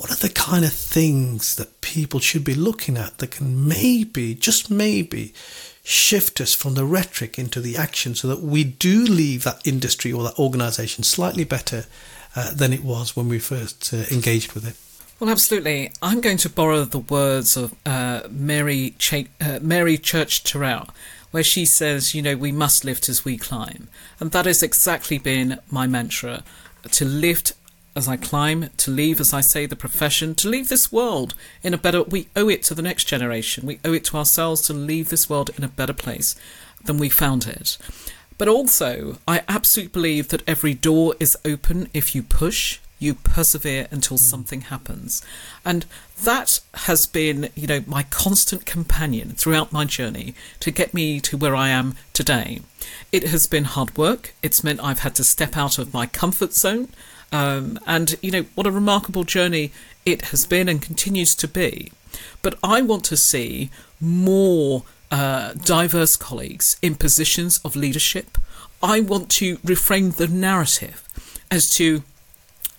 what 0.00 0.10
are 0.10 0.26
the 0.26 0.30
kind 0.30 0.64
of 0.64 0.72
things 0.72 1.56
that 1.56 1.82
people 1.82 2.20
should 2.20 2.42
be 2.42 2.54
looking 2.54 2.96
at 2.96 3.18
that 3.18 3.32
can 3.32 3.68
maybe, 3.68 4.34
just 4.34 4.70
maybe, 4.70 5.34
shift 5.82 6.40
us 6.40 6.54
from 6.54 6.72
the 6.72 6.86
rhetoric 6.86 7.38
into 7.38 7.60
the 7.60 7.76
action 7.76 8.14
so 8.14 8.26
that 8.26 8.40
we 8.40 8.64
do 8.64 9.04
leave 9.04 9.44
that 9.44 9.60
industry 9.66 10.10
or 10.10 10.22
that 10.22 10.38
organization 10.38 11.04
slightly 11.04 11.44
better 11.44 11.84
uh, 12.34 12.50
than 12.54 12.72
it 12.72 12.82
was 12.82 13.14
when 13.14 13.28
we 13.28 13.38
first 13.38 13.92
uh, 13.92 13.98
engaged 14.10 14.54
with 14.54 14.66
it? 14.66 14.74
Well, 15.20 15.28
absolutely. 15.28 15.92
I'm 16.00 16.22
going 16.22 16.38
to 16.38 16.48
borrow 16.48 16.84
the 16.84 17.00
words 17.00 17.58
of 17.58 17.74
uh, 17.84 18.22
Mary, 18.30 18.94
Ch- 18.96 19.28
uh, 19.38 19.58
Mary 19.60 19.98
Church 19.98 20.42
Terrell, 20.44 20.88
where 21.30 21.44
she 21.44 21.66
says, 21.66 22.14
you 22.14 22.22
know, 22.22 22.38
we 22.38 22.52
must 22.52 22.86
lift 22.86 23.10
as 23.10 23.26
we 23.26 23.36
climb. 23.36 23.88
And 24.18 24.30
that 24.30 24.46
has 24.46 24.62
exactly 24.62 25.18
been 25.18 25.58
my 25.70 25.86
mantra 25.86 26.42
to 26.90 27.04
lift 27.04 27.52
as 27.96 28.08
I 28.08 28.16
climb, 28.16 28.70
to 28.76 28.90
leave, 28.90 29.20
as 29.20 29.34
I 29.34 29.40
say, 29.40 29.66
the 29.66 29.76
profession, 29.76 30.34
to 30.36 30.48
leave 30.48 30.68
this 30.68 30.92
world 30.92 31.34
in 31.62 31.74
a 31.74 31.78
better. 31.78 32.02
We 32.02 32.28
owe 32.36 32.48
it 32.48 32.62
to 32.64 32.74
the 32.74 32.82
next 32.82 33.04
generation. 33.04 33.66
We 33.66 33.80
owe 33.84 33.92
it 33.92 34.04
to 34.06 34.16
ourselves 34.16 34.62
to 34.62 34.72
leave 34.72 35.08
this 35.08 35.28
world 35.28 35.50
in 35.56 35.64
a 35.64 35.68
better 35.68 35.92
place 35.92 36.36
than 36.84 36.98
we 36.98 37.08
found 37.08 37.46
it. 37.46 37.76
But 38.38 38.48
also, 38.48 39.18
I 39.28 39.42
absolutely 39.48 39.92
believe 39.92 40.28
that 40.28 40.48
every 40.48 40.72
door 40.72 41.14
is 41.20 41.36
open 41.44 41.88
if 41.92 42.14
you 42.14 42.22
push, 42.22 42.78
you 42.98 43.14
persevere 43.14 43.88
until 43.90 44.16
mm. 44.16 44.20
something 44.20 44.60
happens. 44.62 45.22
And 45.64 45.84
that 46.22 46.60
has 46.74 47.06
been, 47.06 47.50
you 47.54 47.66
know, 47.66 47.82
my 47.86 48.04
constant 48.04 48.64
companion 48.64 49.30
throughout 49.30 49.72
my 49.72 49.84
journey 49.84 50.34
to 50.60 50.70
get 50.70 50.94
me 50.94 51.20
to 51.20 51.36
where 51.36 51.56
I 51.56 51.68
am 51.68 51.96
today. 52.12 52.60
It 53.10 53.24
has 53.24 53.46
been 53.46 53.64
hard 53.64 53.96
work. 53.96 54.34
It's 54.42 54.62
meant 54.64 54.82
I've 54.82 55.00
had 55.00 55.16
to 55.16 55.24
step 55.24 55.56
out 55.56 55.78
of 55.78 55.92
my 55.92 56.06
comfort 56.06 56.54
zone. 56.54 56.88
Um, 57.32 57.78
and, 57.86 58.16
you 58.22 58.30
know, 58.30 58.46
what 58.54 58.66
a 58.66 58.70
remarkable 58.70 59.24
journey 59.24 59.72
it 60.04 60.22
has 60.26 60.46
been 60.46 60.68
and 60.68 60.82
continues 60.82 61.34
to 61.36 61.48
be. 61.48 61.92
But 62.42 62.58
I 62.62 62.82
want 62.82 63.04
to 63.04 63.16
see 63.16 63.70
more 64.00 64.82
uh, 65.10 65.54
diverse 65.54 66.16
colleagues 66.16 66.76
in 66.82 66.94
positions 66.94 67.60
of 67.64 67.76
leadership. 67.76 68.38
I 68.82 69.00
want 69.00 69.28
to 69.32 69.58
reframe 69.58 70.16
the 70.16 70.26
narrative 70.26 71.06
as 71.50 71.72
to 71.74 72.02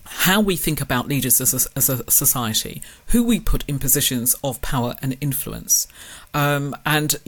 how 0.03 0.41
we 0.41 0.57
think 0.57 0.81
about 0.81 1.07
leaders 1.07 1.39
as 1.39 1.53
a, 1.53 1.69
as 1.77 1.89
a 1.89 2.09
society, 2.11 2.81
who 3.07 3.23
we 3.23 3.39
put 3.39 3.63
in 3.67 3.79
positions 3.79 4.35
of 4.43 4.61
power 4.61 4.95
and 5.01 5.15
influence. 5.21 5.87
Um, 6.33 6.75
and 6.85 7.19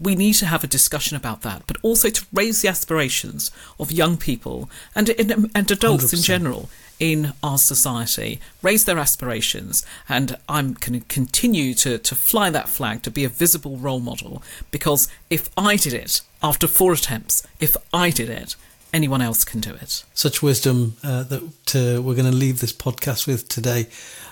we 0.00 0.14
need 0.14 0.34
to 0.34 0.46
have 0.46 0.62
a 0.62 0.68
discussion 0.68 1.16
about 1.16 1.42
that, 1.42 1.64
but 1.66 1.76
also 1.82 2.08
to 2.08 2.24
raise 2.32 2.62
the 2.62 2.68
aspirations 2.68 3.50
of 3.80 3.90
young 3.90 4.16
people 4.16 4.70
and, 4.94 5.08
and 5.08 5.70
adults 5.70 6.04
100%. 6.04 6.14
in 6.14 6.22
general 6.22 6.70
in 7.00 7.32
our 7.42 7.58
society, 7.58 8.40
raise 8.62 8.84
their 8.84 8.98
aspirations, 8.98 9.84
and 10.08 10.36
I'm 10.48 10.74
going 10.74 11.00
to 11.00 11.06
continue 11.06 11.74
to, 11.74 11.98
to 11.98 12.14
fly 12.14 12.50
that 12.50 12.68
flag 12.68 13.02
to 13.02 13.10
be 13.10 13.24
a 13.24 13.28
visible 13.28 13.76
role 13.76 14.00
model 14.00 14.42
because 14.70 15.08
if 15.30 15.50
I 15.56 15.76
did 15.76 15.92
it 15.92 16.20
after 16.42 16.66
four 16.66 16.92
attempts, 16.92 17.46
if 17.58 17.76
I 17.92 18.10
did 18.10 18.30
it, 18.30 18.56
anyone 18.94 19.20
else 19.20 19.44
can 19.44 19.60
do 19.60 19.74
it. 19.74 20.04
Such 20.14 20.42
wisdom 20.42 20.96
uh, 21.02 21.24
that 21.24 21.42
uh, 21.74 22.00
we're 22.00 22.14
going 22.14 22.30
to 22.30 22.36
leave 22.36 22.60
this 22.60 22.72
podcast 22.72 23.26
with 23.26 23.48
today. 23.48 23.88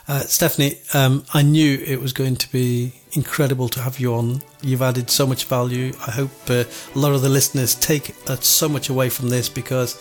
Uh, 0.08 0.20
Stephanie, 0.20 0.78
um, 0.94 1.24
I 1.34 1.42
knew 1.42 1.78
it 1.84 2.00
was 2.00 2.12
going 2.12 2.36
to 2.36 2.50
be 2.50 2.92
incredible 3.12 3.68
to 3.70 3.80
have 3.80 3.98
you 3.98 4.14
on. 4.14 4.42
You've 4.62 4.82
added 4.82 5.10
so 5.10 5.26
much 5.26 5.44
value. 5.46 5.92
I 6.06 6.12
hope 6.12 6.30
uh, 6.48 6.64
a 6.94 6.98
lot 6.98 7.12
of 7.12 7.22
the 7.22 7.28
listeners 7.28 7.74
take 7.74 8.14
uh, 8.30 8.36
so 8.36 8.68
much 8.68 8.88
away 8.88 9.10
from 9.10 9.28
this 9.28 9.48
because 9.48 9.94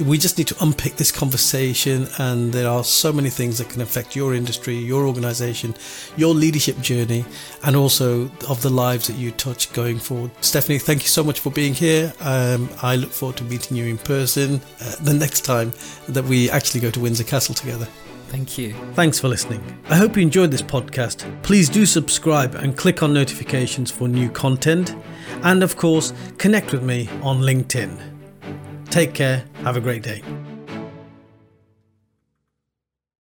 we 0.00 0.18
just 0.18 0.38
need 0.38 0.48
to 0.48 0.56
unpick 0.60 0.96
this 0.96 1.12
conversation 1.12 2.06
and 2.18 2.52
there 2.52 2.68
are 2.68 2.82
so 2.84 3.12
many 3.12 3.30
things 3.30 3.58
that 3.58 3.68
can 3.68 3.80
affect 3.80 4.16
your 4.16 4.34
industry 4.34 4.74
your 4.76 5.06
organization 5.06 5.74
your 6.16 6.34
leadership 6.34 6.78
journey 6.80 7.24
and 7.64 7.76
also 7.76 8.24
of 8.48 8.60
the 8.62 8.70
lives 8.70 9.06
that 9.06 9.14
you 9.14 9.30
touch 9.32 9.72
going 9.72 9.98
forward 9.98 10.30
stephanie 10.40 10.78
thank 10.78 11.02
you 11.02 11.08
so 11.08 11.22
much 11.22 11.40
for 11.40 11.50
being 11.50 11.74
here 11.74 12.12
um, 12.20 12.68
i 12.82 12.96
look 12.96 13.10
forward 13.10 13.36
to 13.36 13.44
meeting 13.44 13.76
you 13.76 13.84
in 13.84 13.98
person 13.98 14.60
uh, 14.80 14.96
the 15.02 15.14
next 15.14 15.42
time 15.42 15.72
that 16.08 16.24
we 16.24 16.50
actually 16.50 16.80
go 16.80 16.90
to 16.90 17.00
windsor 17.00 17.24
castle 17.24 17.54
together 17.54 17.86
Thank 18.28 18.58
you. 18.58 18.72
Thanks 18.94 19.20
for 19.20 19.28
listening. 19.28 19.62
I 19.88 19.96
hope 19.96 20.16
you 20.16 20.22
enjoyed 20.22 20.50
this 20.50 20.62
podcast. 20.62 21.40
Please 21.44 21.68
do 21.68 21.86
subscribe 21.86 22.56
and 22.56 22.76
click 22.76 23.00
on 23.00 23.14
notifications 23.14 23.92
for 23.92 24.08
new 24.08 24.28
content. 24.28 24.96
And 25.44 25.62
of 25.62 25.76
course, 25.76 26.12
connect 26.36 26.72
with 26.72 26.82
me 26.82 27.08
on 27.22 27.42
LinkedIn. 27.42 28.13
Take 28.94 29.12
care. 29.12 29.42
Have 29.64 29.76
a 29.76 29.80
great 29.80 30.04
day. 30.04 30.22